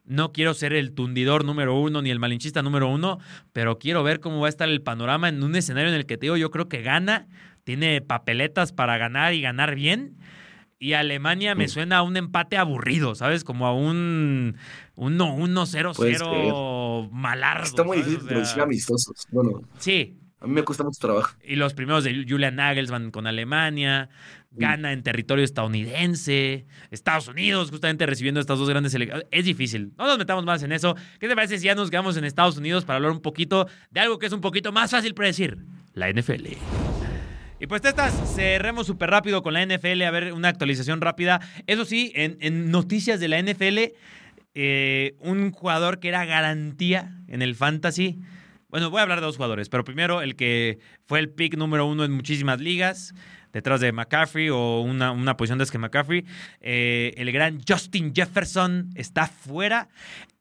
no 0.09 0.33
quiero 0.33 0.53
ser 0.53 0.73
el 0.73 0.91
tundidor 0.91 1.45
número 1.45 1.79
uno 1.79 2.01
ni 2.01 2.09
el 2.09 2.19
malinchista 2.19 2.61
número 2.61 2.89
uno, 2.89 3.19
pero 3.53 3.79
quiero 3.79 4.03
ver 4.03 4.19
cómo 4.19 4.41
va 4.41 4.47
a 4.47 4.49
estar 4.49 4.67
el 4.67 4.81
panorama 4.81 5.29
en 5.29 5.41
un 5.41 5.55
escenario 5.55 5.89
en 5.89 5.95
el 5.95 6.05
que 6.05 6.17
te 6.17 6.25
digo, 6.25 6.35
yo 6.35 6.51
creo 6.51 6.67
que 6.67 6.81
gana, 6.81 7.27
tiene 7.63 8.01
papeletas 8.01 8.73
para 8.73 8.97
ganar 8.97 9.33
y 9.33 9.41
ganar 9.41 9.75
bien. 9.75 10.17
Y 10.79 10.93
Alemania 10.93 11.55
me 11.55 11.67
suena 11.67 11.97
a 11.97 12.03
un 12.03 12.17
empate 12.17 12.57
aburrido, 12.57 13.13
¿sabes? 13.13 13.43
Como 13.43 13.67
a 13.67 13.73
un 13.73 14.55
1-0-0 14.95 17.11
malardo. 17.11 17.65
Está 17.65 17.83
muy 17.83 17.97
difícil 17.97 18.27
producir 18.27 18.61
amistosos. 18.61 19.27
Bueno. 19.29 19.61
Sí. 19.77 20.15
A 20.41 20.47
mí 20.47 20.53
me 20.53 20.63
cuesta 20.63 20.83
mucho 20.83 20.99
trabajo. 20.99 21.35
Y 21.43 21.55
los 21.55 21.73
primeros 21.73 22.05
de 22.05 22.25
Julian 22.27 22.55
Nagelsmann 22.55 23.11
con 23.11 23.27
Alemania 23.27 24.09
gana 24.51 24.93
en 24.93 25.03
territorio 25.03 25.43
estadounidense, 25.43 26.65
Estados 26.91 27.27
Unidos, 27.27 27.69
justamente 27.69 28.05
recibiendo 28.05 28.39
estas 28.39 28.57
dos 28.57 28.69
grandes 28.69 28.93
selecciones. 28.93 29.27
Es 29.31 29.45
difícil. 29.45 29.91
No 29.97 30.07
nos 30.07 30.17
metamos 30.17 30.45
más 30.45 30.63
en 30.63 30.71
eso. 30.71 30.95
¿Qué 31.19 31.27
te 31.27 31.35
parece 31.35 31.59
si 31.59 31.65
ya 31.65 31.75
nos 31.75 31.89
quedamos 31.89 32.17
en 32.17 32.23
Estados 32.23 32.57
Unidos 32.57 32.85
para 32.85 32.97
hablar 32.97 33.11
un 33.11 33.21
poquito 33.21 33.67
de 33.91 33.99
algo 33.99 34.17
que 34.17 34.27
es 34.27 34.33
un 34.33 34.41
poquito 34.41 34.71
más 34.71 34.91
fácil 34.91 35.13
predecir? 35.13 35.57
La 35.93 36.11
NFL. 36.11 36.47
Y 37.59 37.67
pues 37.67 37.83
estas 37.83 38.13
cerremos 38.35 38.87
súper 38.87 39.09
rápido 39.09 39.43
con 39.43 39.53
la 39.53 39.65
NFL, 39.65 40.01
a 40.03 40.11
ver 40.11 40.31
una 40.31 40.47
actualización 40.47 41.01
rápida. 41.01 41.41
Eso 41.67 41.83
sí, 41.83 42.13
en, 42.15 42.71
noticias 42.71 43.19
de 43.19 43.27
la 43.27 43.41
NFL, 43.41 43.93
eh, 44.55 45.15
un 45.19 45.51
jugador 45.51 45.99
que 45.99 46.07
era 46.07 46.23
garantía 46.23 47.17
en 47.27 47.41
el 47.41 47.55
fantasy. 47.55 48.19
Bueno, 48.69 48.91
voy 48.91 48.99
a 48.99 49.03
hablar 49.03 49.19
de 49.19 49.25
dos 49.25 49.35
jugadores, 49.35 49.67
pero 49.67 49.83
primero 49.83 50.21
el 50.21 50.35
que 50.35 50.79
fue 51.05 51.19
el 51.19 51.29
pick 51.29 51.57
número 51.57 51.87
uno 51.87 52.03
en 52.03 52.11
muchísimas 52.11 52.61
ligas, 52.61 53.15
detrás 53.51 53.81
de 53.81 53.91
McCaffrey 53.91 54.49
o 54.49 54.81
una, 54.81 55.11
una 55.11 55.35
posición 55.37 55.57
de 55.57 55.65
que 55.65 55.79
McCaffrey. 55.79 56.23
Eh, 56.61 57.13
el 57.17 57.31
gran 57.31 57.61
Justin 57.67 58.13
Jefferson 58.13 58.91
está 58.93 59.25
fuera 59.27 59.89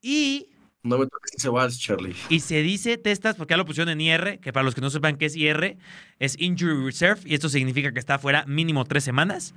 y... 0.02 0.50
No 0.82 0.98
me 0.98 1.06
toques 1.06 1.32
ese 1.36 1.48
vas, 1.48 1.78
Charlie. 1.78 2.14
Y 2.28 2.40
se 2.40 2.62
dice, 2.62 2.98
testas, 2.98 3.36
porque 3.36 3.52
ya 3.52 3.56
lo 3.56 3.64
pusieron 3.64 3.90
en 3.90 4.00
IR, 4.00 4.38
que 4.40 4.52
para 4.52 4.62
los 4.62 4.74
que 4.74 4.80
no 4.80 4.90
sepan 4.90 5.16
qué 5.16 5.26
es 5.26 5.34
IR, 5.34 5.76
es 6.18 6.38
Injury 6.38 6.84
Reserve, 6.84 7.20
y 7.24 7.34
esto 7.34 7.48
significa 7.48 7.92
que 7.92 7.98
está 7.98 8.18
fuera 8.18 8.44
mínimo 8.46 8.84
tres 8.84 9.04
semanas, 9.04 9.54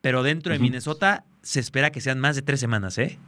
pero 0.00 0.22
dentro 0.22 0.52
de 0.52 0.58
Minnesota 0.58 1.24
se 1.42 1.60
espera 1.60 1.92
que 1.92 2.00
sean 2.00 2.18
más 2.18 2.34
de 2.34 2.42
tres 2.42 2.60
semanas, 2.60 2.98
¿eh? 2.98 3.18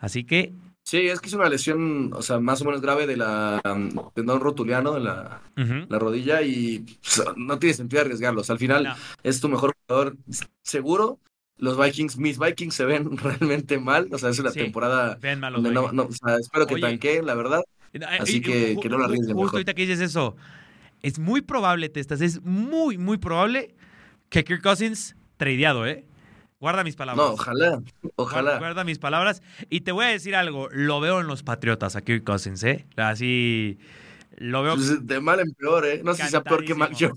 Así 0.00 0.24
que 0.24 0.52
Sí, 0.90 1.06
es 1.06 1.20
que 1.20 1.28
es 1.28 1.34
una 1.34 1.48
lesión, 1.48 2.12
o 2.14 2.20
sea, 2.20 2.40
más 2.40 2.60
o 2.62 2.64
menos 2.64 2.80
grave 2.80 3.06
de 3.06 3.16
la 3.16 3.62
um, 3.64 4.10
tendón 4.12 4.40
rotuliano 4.40 4.96
en 4.96 5.04
la, 5.04 5.40
la 5.54 5.98
rodilla 6.00 6.42
y 6.42 6.80
pues, 6.80 7.22
no 7.36 7.60
tiene 7.60 7.74
sentido 7.74 8.02
arriesgarlos. 8.02 8.50
Al 8.50 8.58
final 8.58 8.96
es 9.22 9.40
tu 9.40 9.48
mejor 9.48 9.72
jugador 9.86 10.16
seguro. 10.64 11.20
Los 11.58 11.78
Vikings, 11.78 12.16
mis 12.16 12.40
Vikings 12.40 12.74
se 12.74 12.86
ven 12.86 13.16
realmente 13.18 13.78
mal, 13.78 14.08
o 14.10 14.18
sea, 14.18 14.30
es 14.30 14.40
una 14.40 14.50
temporada 14.50 15.16
no, 15.60 15.92
no, 15.92 16.02
o 16.02 16.12
sea, 16.12 16.34
espero 16.40 16.66
que 16.66 16.80
tanqueen, 16.80 17.24
la 17.24 17.36
verdad. 17.36 17.62
Así 18.18 18.40
que, 18.40 18.76
que 18.82 18.88
no 18.88 18.98
lo 18.98 19.04
arriesguen 19.04 19.36
Justo 19.36 19.58
ahorita 19.58 19.74
que 19.74 19.82
dices 19.82 20.00
eso, 20.00 20.34
es 21.02 21.20
muy 21.20 21.40
probable, 21.40 21.88
Testas, 21.88 22.20
es 22.20 22.42
muy, 22.42 22.98
muy 22.98 23.18
probable 23.18 23.76
que 24.28 24.42
Kirk 24.42 24.60
Cousins 24.60 25.14
tradeado, 25.36 25.86
¿eh? 25.86 26.04
Guarda 26.60 26.84
mis 26.84 26.94
palabras. 26.94 27.26
No, 27.26 27.32
ojalá, 27.32 27.82
ojalá. 28.16 28.58
Guarda, 28.58 28.84
mis 28.84 28.98
palabras. 28.98 29.42
Y 29.70 29.80
te 29.80 29.92
voy 29.92 30.04
a 30.04 30.08
decir 30.08 30.36
algo, 30.36 30.68
lo 30.70 31.00
veo 31.00 31.20
en 31.20 31.26
los 31.26 31.42
Patriotas 31.42 31.96
a 31.96 32.02
Kirk 32.02 32.22
Cousins, 32.22 32.62
¿eh? 32.64 32.86
Así, 32.96 33.78
lo 34.36 34.62
veo... 34.62 34.74
Pues, 34.74 35.06
de 35.06 35.20
mal 35.20 35.40
en 35.40 35.54
peor, 35.54 35.86
¿eh? 35.86 36.02
No 36.04 36.12
sé 36.12 36.24
si 36.24 36.28
sea 36.28 36.42
peor 36.42 36.62
que 36.66 36.74
Mac 36.74 36.92
Jones. 36.98 37.16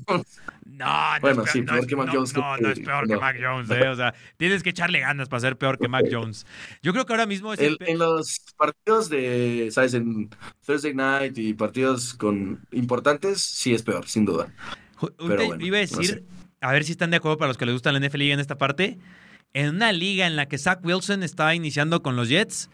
No, 0.65 0.85
no 0.85 1.19
bueno, 1.19 1.43
es 1.43 1.51
peor, 1.51 1.51
sí, 1.51 1.61
peor 1.61 1.87
que 1.87 1.95
Mac 1.97 2.09
Jones. 2.13 2.33
No, 2.33 2.57
no, 2.57 2.69
es 2.69 2.79
peor 2.79 3.05
que 3.05 3.17
Mac 3.17 3.35
Jones, 3.37 3.69
¿eh? 3.69 3.89
O 3.89 3.95
sea, 3.95 4.15
tienes 4.37 4.63
que 4.63 4.69
echarle 4.69 5.01
ganas 5.01 5.27
para 5.27 5.41
ser 5.41 5.57
peor 5.57 5.77
que 5.77 5.89
Mac 5.89 6.05
Jones. 6.11 6.47
Yo 6.81 6.93
creo 6.93 7.05
que 7.05 7.11
ahora 7.11 7.25
mismo 7.25 7.53
es... 7.53 7.59
en 7.59 7.99
los 7.99 8.39
partidos 8.55 9.09
de, 9.09 9.67
¿sabes? 9.71 9.93
En 9.93 10.29
Thursday 10.65 10.93
Night 10.95 11.37
y 11.37 11.53
partidos 11.53 12.13
con 12.13 12.65
importantes, 12.71 13.41
sí 13.41 13.73
es 13.73 13.83
peor, 13.83 14.07
sin 14.07 14.23
duda. 14.23 14.53
Pero 15.17 15.47
bueno, 15.47 15.65
iba 15.65 15.75
a 15.75 15.81
decir, 15.81 16.23
a 16.61 16.71
ver 16.71 16.85
si 16.85 16.93
están 16.93 17.11
de 17.11 17.17
acuerdo 17.17 17.37
para 17.37 17.49
los 17.49 17.57
que 17.57 17.65
les 17.65 17.73
gusta 17.73 17.91
la 17.91 17.99
NFL 17.99 18.21
en 18.21 18.39
esta 18.39 18.57
parte 18.57 18.97
en 19.53 19.75
una 19.75 19.91
liga 19.91 20.27
en 20.27 20.35
la 20.35 20.47
que 20.47 20.57
Zach 20.57 20.79
Wilson 20.83 21.23
está 21.23 21.53
iniciando 21.55 22.01
con 22.01 22.15
los 22.15 22.29
Jets, 22.29 22.69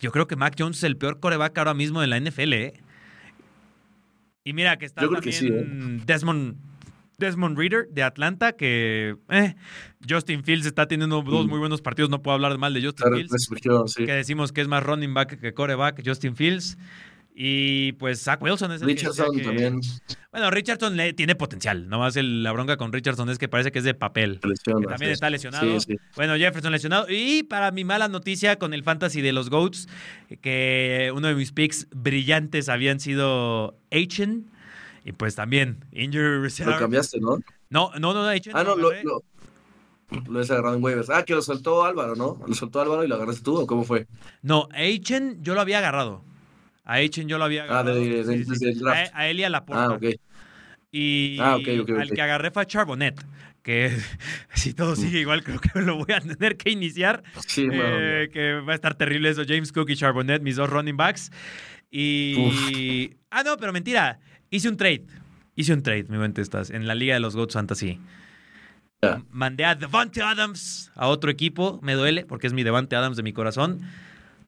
yo 0.00 0.12
creo 0.12 0.26
que 0.26 0.36
Mac 0.36 0.54
Jones 0.58 0.78
es 0.78 0.84
el 0.84 0.96
peor 0.96 1.20
coreback 1.20 1.56
ahora 1.58 1.74
mismo 1.74 2.02
en 2.02 2.10
la 2.10 2.20
NFL. 2.20 2.52
¿eh? 2.52 2.74
Y 4.44 4.52
mira 4.52 4.76
que 4.76 4.86
está 4.86 5.08
también 5.08 6.00
¿eh? 6.00 6.02
Desmond, 6.06 6.56
Desmond 7.18 7.58
Reader 7.58 7.88
de 7.88 8.02
Atlanta, 8.02 8.52
que 8.52 9.16
eh, 9.30 9.54
Justin 10.08 10.44
Fields 10.44 10.66
está 10.66 10.86
teniendo 10.86 11.22
dos 11.22 11.46
mm. 11.46 11.48
muy 11.48 11.58
buenos 11.58 11.80
partidos. 11.80 12.10
No 12.10 12.22
puedo 12.22 12.34
hablar 12.34 12.56
mal 12.58 12.74
de 12.74 12.84
Justin 12.84 13.12
Fields. 13.14 13.96
Que 13.96 14.12
decimos 14.12 14.52
que 14.52 14.60
es 14.60 14.68
más 14.68 14.82
running 14.82 15.14
back 15.14 15.40
que 15.40 15.54
coreback, 15.54 16.02
Justin 16.04 16.36
Fields. 16.36 16.76
Y 17.36 17.92
pues 17.94 18.22
Zach 18.22 18.40
Wilson 18.40 18.70
es 18.70 18.80
el 18.80 18.86
Richardson 18.86 19.42
también. 19.42 19.80
Bueno, 20.30 20.52
Richardson 20.52 20.96
le, 20.96 21.12
tiene 21.14 21.34
potencial. 21.34 21.88
Nomás 21.88 22.14
el, 22.14 22.44
la 22.44 22.52
bronca 22.52 22.76
con 22.76 22.92
Richardson 22.92 23.28
es 23.28 23.38
que 23.38 23.48
parece 23.48 23.72
que 23.72 23.80
es 23.80 23.84
de 23.84 23.92
papel. 23.92 24.38
también 24.64 25.10
está 25.10 25.28
lesionado. 25.30 25.66
Bueno, 26.14 26.36
Jefferson 26.36 26.70
lesionado. 26.70 27.06
Y 27.08 27.42
para 27.42 27.72
mi 27.72 27.82
mala 27.82 28.06
noticia 28.06 28.56
con 28.56 28.72
el 28.72 28.84
fantasy 28.84 29.20
de 29.20 29.32
los 29.32 29.50
Goats, 29.50 29.88
que 30.42 31.10
uno 31.12 31.26
de 31.26 31.34
mis 31.34 31.50
picks 31.50 31.88
brillantes 31.90 32.68
habían 32.68 33.00
sido 33.00 33.80
Achen. 33.90 34.48
Y 35.04 35.10
pues 35.10 35.34
también, 35.34 35.84
injury 35.90 36.40
reserve. 36.40 36.72
Lo 36.72 36.78
cambiaste, 36.78 37.18
¿no? 37.18 37.38
No, 37.68 37.90
no, 37.98 38.14
no, 38.14 38.28
Achen. 38.28 38.52
Ah, 38.56 38.62
no, 38.62 38.76
lo, 38.76 38.92
lo, 39.02 39.24
lo 40.28 40.40
has 40.40 40.50
agarrado 40.52 40.76
en 40.76 40.84
waivers. 40.84 41.10
Ah, 41.10 41.24
que 41.24 41.34
lo 41.34 41.42
soltó 41.42 41.84
Álvaro, 41.84 42.14
¿no? 42.14 42.40
Lo 42.46 42.54
soltó 42.54 42.80
Álvaro 42.80 43.02
y 43.02 43.08
lo 43.08 43.16
agarraste 43.16 43.42
tú, 43.42 43.56
¿o 43.56 43.66
cómo 43.66 43.82
fue? 43.82 44.06
No, 44.40 44.68
Achen 44.72 45.42
yo 45.42 45.54
lo 45.54 45.60
había 45.60 45.78
agarrado. 45.78 46.22
A 46.84 47.00
Echen 47.00 47.28
yo 47.28 47.38
lo 47.38 47.44
había 47.44 47.64
agarrado. 47.64 47.92
Ah, 47.92 47.94
de, 47.94 48.24
de, 48.24 49.10
A, 49.12 49.28
él 49.28 49.40
y 49.40 49.44
a 49.44 49.48
Laporta. 49.48 49.84
Ah, 49.84 49.92
ok. 49.92 50.04
Y, 50.92 51.38
ah, 51.40 51.54
al 51.54 52.10
que 52.10 52.22
agarré 52.22 52.52
fue 52.52 52.62
a 52.62 52.66
Charbonnet, 52.66 53.20
que 53.62 53.90
si 54.54 54.74
todo 54.74 54.94
sigue 54.94 55.18
igual 55.18 55.42
creo 55.42 55.58
que 55.58 55.80
lo 55.80 55.96
voy 55.96 56.14
a 56.14 56.20
tener 56.20 56.56
que 56.56 56.70
iniciar. 56.70 57.24
Sí, 57.46 57.66
eh, 57.72 58.28
que 58.32 58.60
va 58.60 58.72
a 58.72 58.74
estar 58.76 58.94
terrible 58.94 59.30
eso. 59.30 59.42
James 59.46 59.72
Cook 59.72 59.90
y 59.90 59.96
Charbonnet, 59.96 60.42
mis 60.42 60.56
dos 60.56 60.70
running 60.70 60.96
backs. 60.96 61.32
Y... 61.90 63.16
Ah, 63.30 63.42
no, 63.44 63.56
pero 63.56 63.72
mentira. 63.72 64.20
Hice 64.50 64.68
un 64.68 64.76
trade. 64.76 65.06
Hice 65.56 65.72
un 65.72 65.82
trade, 65.82 66.04
mi 66.08 66.18
mente 66.18 66.42
estás, 66.42 66.70
en 66.70 66.86
la 66.86 66.94
Liga 66.94 67.14
de 67.14 67.20
los 67.20 67.34
Goats 67.34 67.54
Fantasy. 67.54 67.98
Mandé 69.30 69.64
a 69.64 69.74
Devante 69.74 70.22
Adams 70.22 70.90
a 70.94 71.08
otro 71.08 71.30
equipo. 71.30 71.78
Me 71.82 71.94
duele 71.94 72.24
porque 72.24 72.46
es 72.46 72.52
mi 72.52 72.62
Devante 72.62 72.96
Adams 72.96 73.16
de 73.16 73.22
mi 73.22 73.32
corazón. 73.32 73.80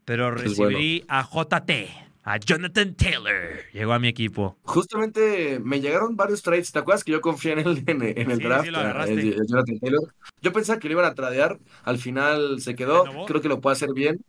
Pero 0.05 0.31
recibí 0.31 1.05
a 1.09 1.22
JT 1.25 2.06
a 2.27 2.39
Jonathan 2.39 2.95
Taylor. 2.97 3.62
Llegó 3.73 3.93
a 3.93 4.01
mi 4.01 4.09
equipo. 4.09 4.57
Justamente 4.65 5.61
me 5.61 5.81
llegaron 5.81 6.17
varios 6.17 6.43
trades. 6.43 6.73
¿Te 6.73 6.81
acuerdas 6.81 7.05
que 7.05 7.12
yo 7.12 7.21
confié 7.21 7.53
en 7.53 7.61
el, 7.61 7.85
en, 7.87 8.31
el 8.33 8.39
draft? 8.41 8.67
Jonathan 8.67 9.79
Taylor. 9.79 10.12
Yo 10.43 10.53
pensaba 10.53 10.81
que 10.81 10.89
lo 10.89 10.95
iban 10.95 11.05
a 11.05 11.15
tradear. 11.15 11.61
Al 11.85 11.99
final 11.99 12.61
se 12.61 12.75
quedó. 12.75 13.05
Creo 13.27 13.41
que 13.41 13.49
lo 13.49 13.61
puede 13.61 13.75
hacer 13.75 13.91
bien. 13.95 14.25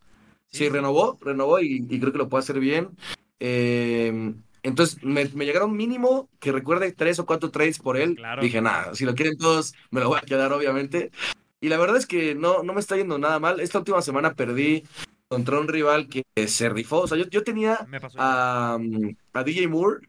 Sí, 0.50 0.70
renovó, 0.70 1.18
renovó 1.22 1.60
y, 1.60 1.86
creo 2.00 2.12
que 2.12 2.20
lo 2.20 2.30
puede 2.30 2.44
hacer 2.44 2.60
bien. 2.60 2.90
Eh, 3.40 4.32
entonces 4.62 5.04
me, 5.04 5.26
llegaron 5.26 5.76
mínimo 5.76 6.30
que 6.40 6.52
recuerde 6.52 6.92
tres 6.92 7.18
o 7.18 7.26
cuatro 7.26 7.50
trades 7.50 7.80
por 7.80 7.98
él. 7.98 8.20
Dije, 8.42 8.62
nada, 8.62 8.94
si 8.94 9.06
lo 9.06 9.16
quieren 9.16 9.38
todos, 9.40 9.74
me 9.90 10.02
lo 10.02 10.10
voy 10.10 10.20
a 10.20 10.26
quedar, 10.26 10.54
obviamente. 10.54 11.10
Y 11.62 11.70
la 11.70 11.80
verdad 11.80 11.98
es 11.98 12.06
que 12.06 12.36
no, 12.36 12.62
no 12.62 12.74
me 12.74 12.80
está 12.80 12.96
yendo 12.96 13.18
nada 13.18 13.40
mal. 13.40 13.60
Esta 13.60 13.80
última 13.80 14.04
semana 14.04 14.36
perdí 14.36 14.84
contra 15.28 15.60
un 15.60 15.68
rival 15.68 16.08
que 16.08 16.24
se 16.48 16.70
rifó. 16.70 17.02
O 17.02 17.08
sea, 17.08 17.18
yo, 17.18 17.44
tenía 17.44 17.86
a, 18.18 18.78
a, 19.34 19.44
DJ 19.44 19.68
Moore 19.68 20.08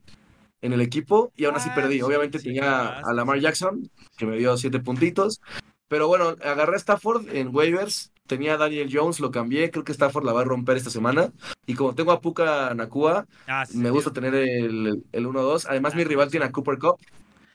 en 0.61 0.72
el 0.72 0.81
equipo 0.81 1.33
y 1.37 1.44
aún 1.44 1.57
así 1.57 1.68
ah, 1.72 1.74
perdí. 1.74 2.02
Obviamente 2.02 2.38
tenía 2.38 2.98
a 2.98 3.12
Lamar 3.12 3.40
Jackson, 3.40 3.90
que 4.16 4.26
me 4.26 4.37
dio 4.37 4.57
siete 4.57 4.81
puntitos. 4.81 5.40
Pero 5.88 6.07
bueno, 6.07 6.37
agarré 6.44 6.74
a 6.74 6.78
Stafford 6.78 7.35
en 7.35 7.54
waivers. 7.54 8.12
Tenía 8.26 8.54
a 8.54 8.57
Daniel 8.59 8.90
Jones, 8.92 9.20
lo 9.20 9.31
cambié. 9.31 9.70
Creo 9.70 9.85
que 9.85 9.92
Stafford 9.92 10.24
la 10.24 10.35
va 10.35 10.42
a 10.42 10.44
romper 10.44 10.76
esta 10.76 10.90
semana. 10.90 11.33
Y 11.66 11.74
como 11.74 11.94
tengo 11.94 12.12
a 12.12 12.20
Puka 12.20 12.74
Nakua, 12.74 13.26
ah, 13.46 13.64
me 13.72 13.90
gusta 13.90 14.12
tener 14.12 14.35
el, 14.35 15.02
el 15.12 15.26
1-2. 15.26 15.66
Además, 15.68 15.94
mi 15.94 16.04
rival 16.04 16.31
tiene 16.31 16.44
a 16.44 16.52
Cooper 16.52 16.78
Cup. 16.78 16.98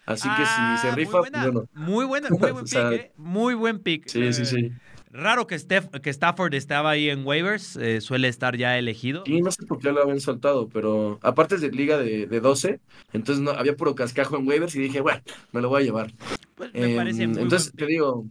Así 0.05 0.27
que 0.35 0.45
si 0.45 0.77
se 0.81 0.91
rifa, 0.95 1.19
muy 1.21 1.29
buena, 1.29 1.51
pues 1.51 1.69
muy, 1.73 2.05
buena, 2.05 2.29
muy 2.29 2.51
buen 2.51 2.65
pick, 2.65 2.91
¿eh? 2.91 3.11
Muy 3.15 3.53
buen 3.53 3.79
pick. 3.79 4.07
Sí, 4.07 4.33
sí, 4.33 4.45
sí. 4.45 4.71
Raro 5.13 5.45
que, 5.45 5.57
que 6.01 6.09
Stafford 6.09 6.55
estaba 6.55 6.89
ahí 6.89 7.07
en 7.07 7.23
waivers, 7.23 7.75
eh, 7.75 8.01
suele 8.01 8.27
estar 8.27 8.57
ya 8.57 8.79
elegido. 8.79 9.23
Y 9.27 9.41
no 9.41 9.51
sé 9.51 9.63
por 9.67 9.77
qué 9.77 9.91
lo 9.91 10.01
habían 10.01 10.19
soltado, 10.19 10.67
pero 10.69 11.19
aparte 11.21 11.53
es 11.53 11.61
de 11.61 11.69
liga 11.69 11.99
de, 11.99 12.25
de 12.25 12.39
12, 12.39 12.79
entonces 13.13 13.43
no, 13.43 13.51
había 13.51 13.75
puro 13.75 13.93
cascajo 13.93 14.37
en 14.37 14.47
waivers 14.47 14.75
y 14.75 14.79
dije, 14.79 15.01
bueno, 15.01 15.21
me 15.51 15.61
lo 15.61 15.69
voy 15.69 15.83
a 15.83 15.85
llevar. 15.85 16.11
Pues 16.55 16.73
me 16.73 16.95
parece 16.95 17.23
em, 17.23 17.37
Entonces 17.37 17.71
te 17.75 17.85
digo, 17.85 18.25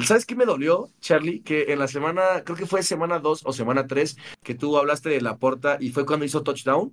¿sabes 0.00 0.26
qué 0.26 0.36
me 0.36 0.44
dolió, 0.44 0.90
Charlie? 1.00 1.40
Que 1.40 1.72
en 1.72 1.80
la 1.80 1.88
semana, 1.88 2.44
creo 2.44 2.56
que 2.56 2.66
fue 2.66 2.84
semana 2.84 3.18
2 3.18 3.42
o 3.44 3.52
semana 3.52 3.88
3, 3.88 4.16
que 4.44 4.54
tú 4.54 4.78
hablaste 4.78 5.08
de 5.08 5.20
la 5.20 5.38
porta 5.38 5.76
y 5.80 5.90
fue 5.90 6.06
cuando 6.06 6.24
hizo 6.24 6.44
touchdown. 6.44 6.92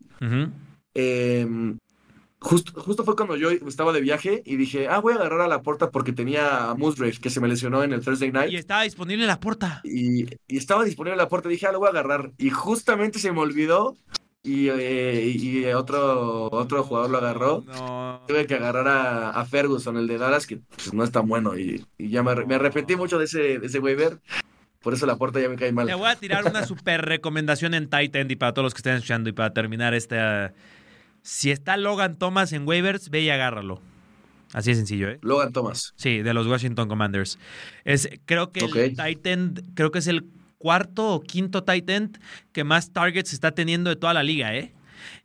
Justo, 2.40 2.80
justo 2.82 3.04
fue 3.04 3.16
cuando 3.16 3.36
yo 3.36 3.50
estaba 3.50 3.92
de 3.92 4.02
viaje 4.02 4.44
y 4.46 4.58
dije, 4.58 4.88
ah, 4.88 5.00
voy 5.00 5.14
a 5.14 5.16
agarrar 5.16 5.42
a 5.42 5.48
la 5.48 5.64
puerta 5.64 5.90
porque 5.90 6.14
tenía 6.14 6.70
a 6.70 6.76
Musgrave 6.76 7.18
que 7.20 7.32
se 7.32 7.40
me 7.40 7.48
lesionó 7.48 7.84
en 7.84 7.94
el 7.94 8.02
Thursday 8.02 8.32
night. 8.32 8.52
Y 8.52 8.58
estaba 8.58 8.84
disponible 8.84 9.26
la 9.26 9.40
puerta. 9.40 9.82
Y, 9.84 10.26
y 10.48 10.58
estaba 10.58 10.84
disponible 10.84 11.18
la 11.18 11.30
puerta. 11.30 11.50
Dije, 11.50 11.66
ah, 11.66 11.72
lo 11.72 11.80
voy 11.80 11.88
a 11.88 11.92
agarrar. 11.92 12.32
Y 12.38 12.52
justamente 12.52 13.18
se 13.18 13.32
me 13.32 13.40
olvidó 13.40 13.98
y, 14.48 14.70
eh, 14.70 15.34
y 15.36 15.66
otro, 15.74 16.50
otro 16.52 16.84
jugador 16.84 17.10
lo 17.10 17.18
agarró. 17.18 17.66
Tuve 18.28 18.46
que 18.46 18.56
agarrar 18.56 18.88
a, 18.88 19.30
a, 19.32 19.46
Ferguson, 19.46 19.98
el 19.98 20.08
de 20.08 20.18
Dallas, 20.18 20.48
que 20.48 20.58
pues, 20.58 20.94
no 20.94 21.04
es 21.04 21.12
tan 21.12 21.28
bueno. 21.28 21.58
Y, 21.58 21.86
y 21.98 22.10
ya 22.10 22.24
me, 22.24 22.34
me, 22.46 22.56
arrepentí 22.56 22.96
mucho 22.96 23.18
de 23.20 23.26
ese, 23.26 23.60
de 23.60 23.66
ese 23.66 23.80
waiver. 23.80 24.20
Por 24.82 24.94
eso 24.94 25.06
la 25.06 25.18
puerta 25.18 25.42
ya 25.42 25.50
me 25.50 25.58
cae 25.58 25.74
mal. 25.74 25.88
Le 25.88 25.96
voy 25.96 26.08
a 26.08 26.16
tirar 26.16 26.46
una 26.46 26.66
super 26.68 27.04
recomendación 27.04 27.74
en 27.74 27.90
tight 27.90 28.16
end 28.16 28.32
y 28.32 28.36
para 28.38 28.54
todos 28.54 28.64
los 28.64 28.74
que 28.74 28.80
estén 28.80 28.94
escuchando 28.94 29.30
y 29.30 29.34
para 29.34 29.54
terminar 29.54 29.94
esta 29.94 30.54
si 31.28 31.52
está 31.52 31.76
Logan 31.76 32.18
Thomas 32.18 32.54
en 32.54 32.66
waivers, 32.66 33.10
ve 33.10 33.20
y 33.22 33.30
agárralo. 33.30 33.82
Así 34.54 34.70
de 34.70 34.78
sencillo, 34.78 35.10
¿eh? 35.10 35.20
Logan 35.22 35.52
Thomas. 35.52 35.94
Sí, 35.98 36.22
de 36.22 36.34
los 36.34 36.48
Washington 36.48 36.88
Commanders. 36.88 37.38
Es, 37.84 38.10
creo 38.24 38.54
que 38.54 38.62
el 38.62 38.96
Titan, 38.96 39.56
creo 39.76 39.92
que 39.92 40.00
es 40.00 40.08
el 40.08 40.26
cuarto 40.58 41.10
o 41.10 41.20
quinto 41.20 41.66
Titan 41.66 42.14
que 42.54 42.64
más 42.64 42.94
targets 42.94 43.34
está 43.34 43.52
teniendo 43.52 43.90
de 43.90 43.98
toda 43.98 44.14
la 44.14 44.24
liga, 44.24 44.56
¿eh? 44.56 44.74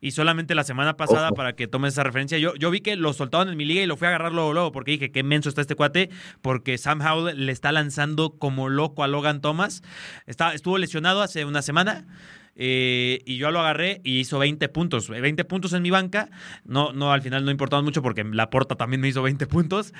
Y 0.00 0.10
solamente 0.10 0.56
la 0.56 0.64
semana 0.64 0.96
pasada, 0.96 1.30
para 1.30 1.54
que 1.54 1.68
tomes 1.68 1.92
esa 1.92 2.02
referencia, 2.02 2.36
yo, 2.36 2.56
yo 2.56 2.72
vi 2.72 2.80
que 2.80 2.96
lo 2.96 3.12
soltaban 3.12 3.48
en 3.48 3.56
mi 3.56 3.64
liga 3.64 3.80
y 3.80 3.86
lo 3.86 3.96
fui 3.96 4.06
a 4.06 4.08
agarrar 4.08 4.32
luego, 4.32 4.52
luego, 4.52 4.72
porque 4.72 4.90
dije, 4.90 5.12
qué 5.12 5.22
menso 5.22 5.48
está 5.48 5.60
este 5.60 5.76
cuate, 5.76 6.10
porque 6.40 6.78
Sam 6.78 7.00
Howell 7.00 7.46
le 7.46 7.52
está 7.52 7.70
lanzando 7.70 8.30
como 8.30 8.68
loco 8.68 9.04
a 9.04 9.08
Logan 9.08 9.40
Thomas. 9.40 9.84
Está, 10.26 10.52
estuvo 10.52 10.78
lesionado 10.78 11.22
hace 11.22 11.44
una 11.44 11.62
semana. 11.62 12.06
Eh, 12.54 13.22
y 13.24 13.38
yo 13.38 13.50
lo 13.50 13.60
agarré 13.60 14.00
y 14.04 14.20
hizo 14.20 14.38
20 14.38 14.68
puntos. 14.68 15.08
20 15.08 15.44
puntos 15.44 15.72
en 15.72 15.82
mi 15.82 15.90
banca. 15.90 16.28
No, 16.64 16.92
no, 16.92 17.12
al 17.12 17.22
final 17.22 17.44
no 17.44 17.50
importaba 17.50 17.82
mucho 17.82 18.02
porque 18.02 18.24
la 18.24 18.50
porta 18.50 18.76
también 18.76 19.00
me 19.00 19.08
hizo 19.08 19.22
20 19.22 19.46
puntos. 19.46 19.92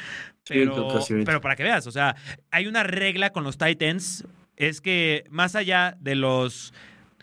Pero, 0.46 0.98
pero 1.24 1.40
para 1.40 1.56
que 1.56 1.62
veas, 1.62 1.86
o 1.86 1.92
sea, 1.92 2.16
hay 2.50 2.66
una 2.66 2.82
regla 2.82 3.30
con 3.30 3.44
los 3.44 3.58
Titans. 3.58 4.26
Es 4.56 4.80
que 4.80 5.24
más 5.30 5.56
allá 5.56 5.96
de 6.00 6.14
los 6.14 6.72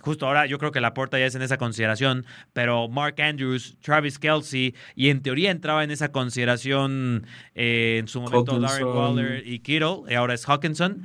justo 0.02 0.26
ahora 0.26 0.46
yo 0.46 0.58
creo 0.58 0.72
que 0.72 0.80
la 0.80 0.94
porta 0.94 1.20
ya 1.20 1.26
es 1.26 1.36
en 1.36 1.42
esa 1.42 1.58
consideración, 1.58 2.26
pero 2.54 2.88
Mark 2.88 3.22
Andrews, 3.22 3.78
Travis 3.82 4.18
Kelsey, 4.18 4.74
y 4.96 5.10
en 5.10 5.22
teoría 5.22 5.52
entraba 5.52 5.84
en 5.84 5.92
esa 5.92 6.12
consideración 6.12 7.26
eh, 7.54 7.98
en 8.00 8.08
su 8.08 8.22
momento 8.22 8.60
Darren 8.60 8.88
Waller 8.88 9.46
y 9.46 9.60
Kittle, 9.60 10.04
y 10.10 10.14
ahora 10.14 10.34
es 10.34 10.46
Hawkinson 10.46 11.04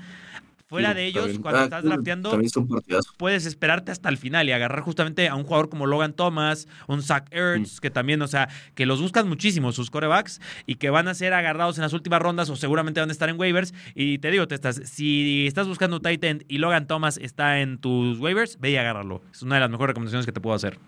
fuera 0.75 0.95
de 0.95 1.07
ellos, 1.07 1.39
cuando 1.41 1.61
Ah, 1.61 1.65
estás 1.65 1.85
mm, 1.85 1.89
drafteando, 1.89 2.31
También 2.31 2.51
es 2.89 3.07
puedes 3.17 3.47
esperarte 3.47 3.93
hasta 3.93 4.09
el 4.09 4.19
final 4.19 4.49
y 4.49 4.53
agarrar 4.53 4.81
justamente 4.83 5.29
a 5.29 5.35
un 5.35 5.45
jugador 5.45 5.69
como 5.69 5.87
Logan 5.87 6.13
Thomas, 6.15 6.69
un 6.89 7.03
Zach 7.03 7.27
Ertz, 7.31 7.81
que 7.81 7.91
también, 7.91 8.21
o 8.23 8.29
sea, 8.29 8.49
que 8.75 8.87
los 8.87 9.01
buscan 9.01 9.29
muchísimo 9.29 9.73
sus 9.73 9.91
corebacks 9.91 10.41
y 10.67 10.77
que 10.77 10.91
van 10.91 11.09
a 11.09 11.15
ser 11.15 11.33
agarrados 11.33 11.79
en 11.79 11.83
las 11.83 11.93
últimas 11.93 12.21
rondas 12.21 12.51
o 12.51 12.57
seguramente 12.57 13.01
van 13.01 13.09
a 13.09 13.13
estar 13.13 13.29
en 13.29 13.39
waivers. 13.39 13.73
Y 13.95 14.19
te 14.19 14.31
digo, 14.31 14.49
te 14.49 14.55
estás, 14.55 14.81
si 14.85 15.47
estás 15.47 15.69
buscando 15.69 16.01
tight 16.01 16.23
end 16.25 16.45
y 16.49 16.59
Logan 16.59 16.87
Thomas 16.87 17.19
está 17.19 17.61
en 17.61 17.79
tus 17.79 18.19
waivers, 18.19 18.59
ve 18.61 18.71
y 18.73 18.77
agárralo. 18.77 19.23
Es 19.33 19.43
una 19.43 19.57
de 19.57 19.61
las 19.63 19.71
mejores 19.71 19.89
recomendaciones 19.89 20.27
que 20.27 20.33
te 20.33 20.41
puedo 20.41 20.57
hacer. 20.57 20.79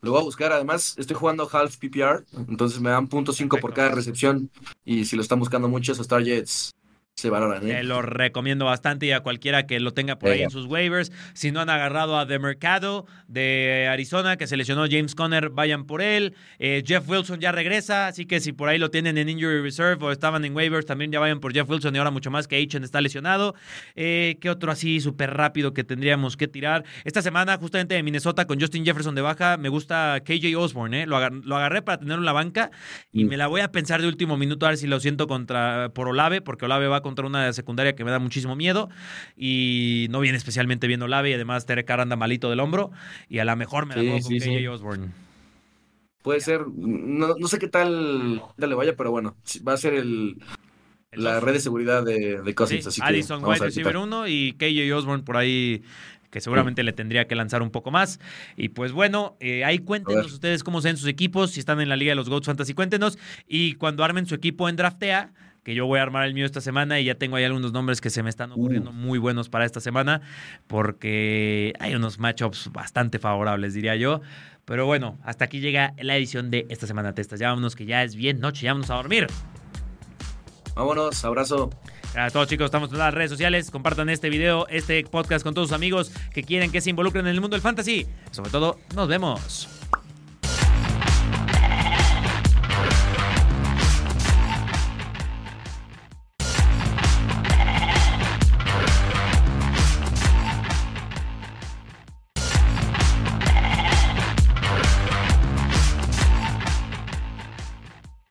Lo 0.00 0.12
voy 0.12 0.20
a 0.20 0.24
buscar. 0.24 0.52
Además, 0.52 0.94
estoy 0.96 1.16
jugando 1.16 1.48
half 1.50 1.76
PPR, 1.76 2.24
entonces 2.48 2.80
me 2.80 2.90
dan 2.90 3.08
punto 3.08 3.32
cinco 3.32 3.56
por 3.56 3.70
Perfecto. 3.70 3.76
cada 3.88 3.94
recepción. 3.96 4.50
Y 4.84 5.04
si 5.04 5.16
lo 5.16 5.22
están 5.22 5.40
buscando 5.40 5.68
mucho, 5.68 5.92
esos 5.92 6.06
targets 6.06 6.72
se 7.18 7.30
valoran. 7.30 7.68
¿eh? 7.68 7.82
lo 7.82 8.00
recomiendo 8.02 8.64
bastante 8.64 9.06
y 9.06 9.12
a 9.12 9.20
cualquiera 9.20 9.66
que 9.66 9.80
lo 9.80 9.92
tenga 9.92 10.18
por 10.18 10.30
ahí 10.30 10.42
en 10.42 10.50
sus 10.50 10.66
waivers. 10.66 11.10
Si 11.34 11.50
no 11.50 11.60
han 11.60 11.68
agarrado 11.70 12.18
a 12.18 12.26
The 12.26 12.38
Mercado 12.38 13.06
de 13.26 13.88
Arizona, 13.90 14.36
que 14.36 14.46
se 14.46 14.56
lesionó 14.56 14.84
James 14.90 15.14
Conner, 15.14 15.50
vayan 15.50 15.84
por 15.84 16.00
él. 16.02 16.34
Eh, 16.58 16.82
Jeff 16.86 17.08
Wilson 17.08 17.40
ya 17.40 17.52
regresa, 17.52 18.06
así 18.08 18.26
que 18.26 18.40
si 18.40 18.52
por 18.52 18.68
ahí 18.68 18.78
lo 18.78 18.90
tienen 18.90 19.18
en 19.18 19.28
Injury 19.28 19.60
Reserve 19.62 20.04
o 20.04 20.12
estaban 20.12 20.44
en 20.44 20.54
waivers, 20.54 20.86
también 20.86 21.10
ya 21.12 21.20
vayan 21.20 21.40
por 21.40 21.52
Jeff 21.52 21.68
Wilson 21.68 21.94
y 21.94 21.98
ahora 21.98 22.10
mucho 22.10 22.30
más 22.30 22.46
que 22.48 22.56
Aichen 22.56 22.84
está 22.84 23.00
lesionado. 23.00 23.54
Eh, 23.96 24.38
¿Qué 24.40 24.50
otro 24.50 24.70
así 24.72 25.00
súper 25.00 25.34
rápido 25.34 25.74
que 25.74 25.84
tendríamos 25.84 26.36
que 26.36 26.48
tirar? 26.48 26.84
Esta 27.04 27.22
semana, 27.22 27.56
justamente 27.58 27.94
de 27.94 28.02
Minnesota, 28.02 28.46
con 28.46 28.60
Justin 28.60 28.84
Jefferson 28.84 29.14
de 29.14 29.22
baja, 29.22 29.56
me 29.56 29.68
gusta 29.68 30.20
KJ 30.24 30.56
Osborne, 30.56 31.02
¿eh? 31.02 31.06
Lo, 31.06 31.16
agar- 31.16 31.32
lo 31.32 31.56
agarré 31.56 31.82
para 31.82 31.98
tenerlo 31.98 32.22
en 32.22 32.26
la 32.26 32.32
banca 32.32 32.70
y 33.12 33.24
Mm. 33.24 33.28
me 33.28 33.36
la 33.36 33.46
voy 33.48 33.60
a 33.60 33.72
pensar 33.72 34.00
de 34.00 34.08
último 34.08 34.36
minuto 34.36 34.66
a 34.66 34.70
ver 34.70 34.78
si 34.78 34.86
lo 34.86 35.00
siento 35.00 35.26
contra 35.26 35.90
por 35.94 36.08
Olave, 36.08 36.40
porque 36.40 36.64
Olave 36.64 36.86
va 36.88 37.00
contra 37.08 37.26
una 37.26 37.52
secundaria 37.52 37.96
que 37.96 38.04
me 38.04 38.10
da 38.10 38.18
muchísimo 38.18 38.54
miedo 38.54 38.90
y 39.36 40.06
no 40.10 40.20
viene 40.20 40.36
especialmente 40.36 40.86
bien 40.86 41.00
Olave 41.02 41.30
y 41.30 41.32
además 41.32 41.66
Derek 41.66 41.86
Carr 41.86 42.00
anda 42.00 42.16
malito 42.16 42.50
del 42.50 42.60
hombro 42.60 42.90
y 43.30 43.38
a 43.38 43.44
lo 43.44 43.56
mejor 43.56 43.86
me 43.86 43.96
la 43.96 44.02
Sí, 44.02 44.08
con 44.10 44.40
sí. 44.40 44.66
Osborne. 44.66 45.08
Puede 46.22 46.40
ser, 46.40 46.66
no, 46.76 47.34
no 47.38 47.48
sé 47.48 47.58
qué 47.58 47.68
tal 47.68 48.42
le 48.56 48.74
vaya, 48.74 48.94
pero 48.96 49.10
bueno, 49.10 49.36
va 49.66 49.72
a 49.72 49.76
ser 49.78 49.94
el, 49.94 50.36
El 51.10 51.24
la 51.24 51.40
red 51.40 51.54
de 51.54 51.60
seguridad 51.60 52.04
de, 52.04 52.42
de 52.42 52.54
Cousins. 52.54 52.86
así 52.86 53.00
que 53.00 53.06
Addison 53.06 53.40
ver 53.42 53.58
qué 53.58 53.64
Receiver 53.66 53.92
tal. 53.94 54.02
1 54.02 54.28
y 54.28 54.52
KJ 54.52 54.92
Osborne 54.94 55.24
por 55.24 55.36
ahí 55.38 55.82
que 56.30 56.40
seguramente 56.42 56.82
le 56.82 56.92
tendría 56.92 57.26
que 57.26 57.34
lanzar 57.34 57.62
un 57.62 57.70
poco 57.70 57.90
más. 57.90 58.20
Y 58.56 58.68
pues 58.70 58.92
bueno, 58.92 59.36
eh, 59.40 59.64
ahí 59.64 59.78
cuéntenos 59.78 60.30
ustedes 60.32 60.62
cómo 60.62 60.82
sean 60.82 60.98
sus 60.98 61.08
equipos, 61.08 61.52
si 61.52 61.60
están 61.60 61.80
en 61.80 61.88
la 61.88 61.96
Liga 61.96 62.10
de 62.12 62.16
los 62.16 62.28
Goats 62.28 62.46
Fantasy, 62.46 62.74
cuéntenos. 62.74 63.18
Y 63.46 63.74
cuando 63.74 64.04
armen 64.04 64.26
su 64.26 64.34
equipo 64.34 64.68
en 64.68 64.76
Draftea, 64.76 65.32
que 65.64 65.74
yo 65.74 65.86
voy 65.86 65.98
a 65.98 66.02
armar 66.02 66.26
el 66.26 66.34
mío 66.34 66.46
esta 66.46 66.60
semana 66.60 66.98
y 67.00 67.04
ya 67.04 67.14
tengo 67.16 67.36
ahí 67.36 67.44
algunos 67.44 67.72
nombres 67.72 68.00
que 68.00 68.10
se 68.10 68.22
me 68.22 68.30
están 68.30 68.52
ocurriendo 68.52 68.90
Uh. 68.90 68.94
muy 68.94 69.18
buenos 69.18 69.48
para 69.48 69.64
esta 69.66 69.80
semana, 69.80 70.22
porque 70.66 71.72
hay 71.80 71.94
unos 71.94 72.18
matchups 72.18 72.70
bastante 72.72 73.18
favorables, 73.18 73.74
diría 73.74 73.96
yo. 73.96 74.20
Pero 74.64 74.86
bueno, 74.86 75.18
hasta 75.24 75.44
aquí 75.46 75.60
llega 75.60 75.94
la 75.98 76.16
edición 76.16 76.50
de 76.50 76.66
esta 76.68 76.86
semana 76.86 77.14
Testas. 77.14 77.40
Ya 77.40 77.48
vámonos 77.48 77.74
que 77.76 77.86
ya 77.86 78.02
es 78.02 78.14
bien 78.14 78.38
noche, 78.40 78.62
ya 78.64 78.70
vámonos 78.72 78.90
a 78.90 78.94
dormir. 78.94 79.26
Vámonos, 80.74 81.24
abrazo. 81.24 81.70
A 82.16 82.30
todos 82.30 82.48
chicos, 82.48 82.66
estamos 82.66 82.90
en 82.92 82.98
las 82.98 83.12
redes 83.12 83.30
sociales. 83.30 83.70
Compartan 83.70 84.08
este 84.08 84.30
video, 84.30 84.66
este 84.68 85.02
podcast 85.04 85.42
con 85.44 85.54
todos 85.54 85.68
sus 85.68 85.74
amigos 85.74 86.12
que 86.32 86.42
quieren 86.42 86.70
que 86.70 86.80
se 86.80 86.90
involucren 86.90 87.26
en 87.26 87.34
el 87.34 87.40
mundo 87.40 87.54
del 87.56 87.62
fantasy. 87.62 88.06
Sobre 88.30 88.50
todo, 88.50 88.78
nos 88.94 89.08
vemos. 89.08 89.68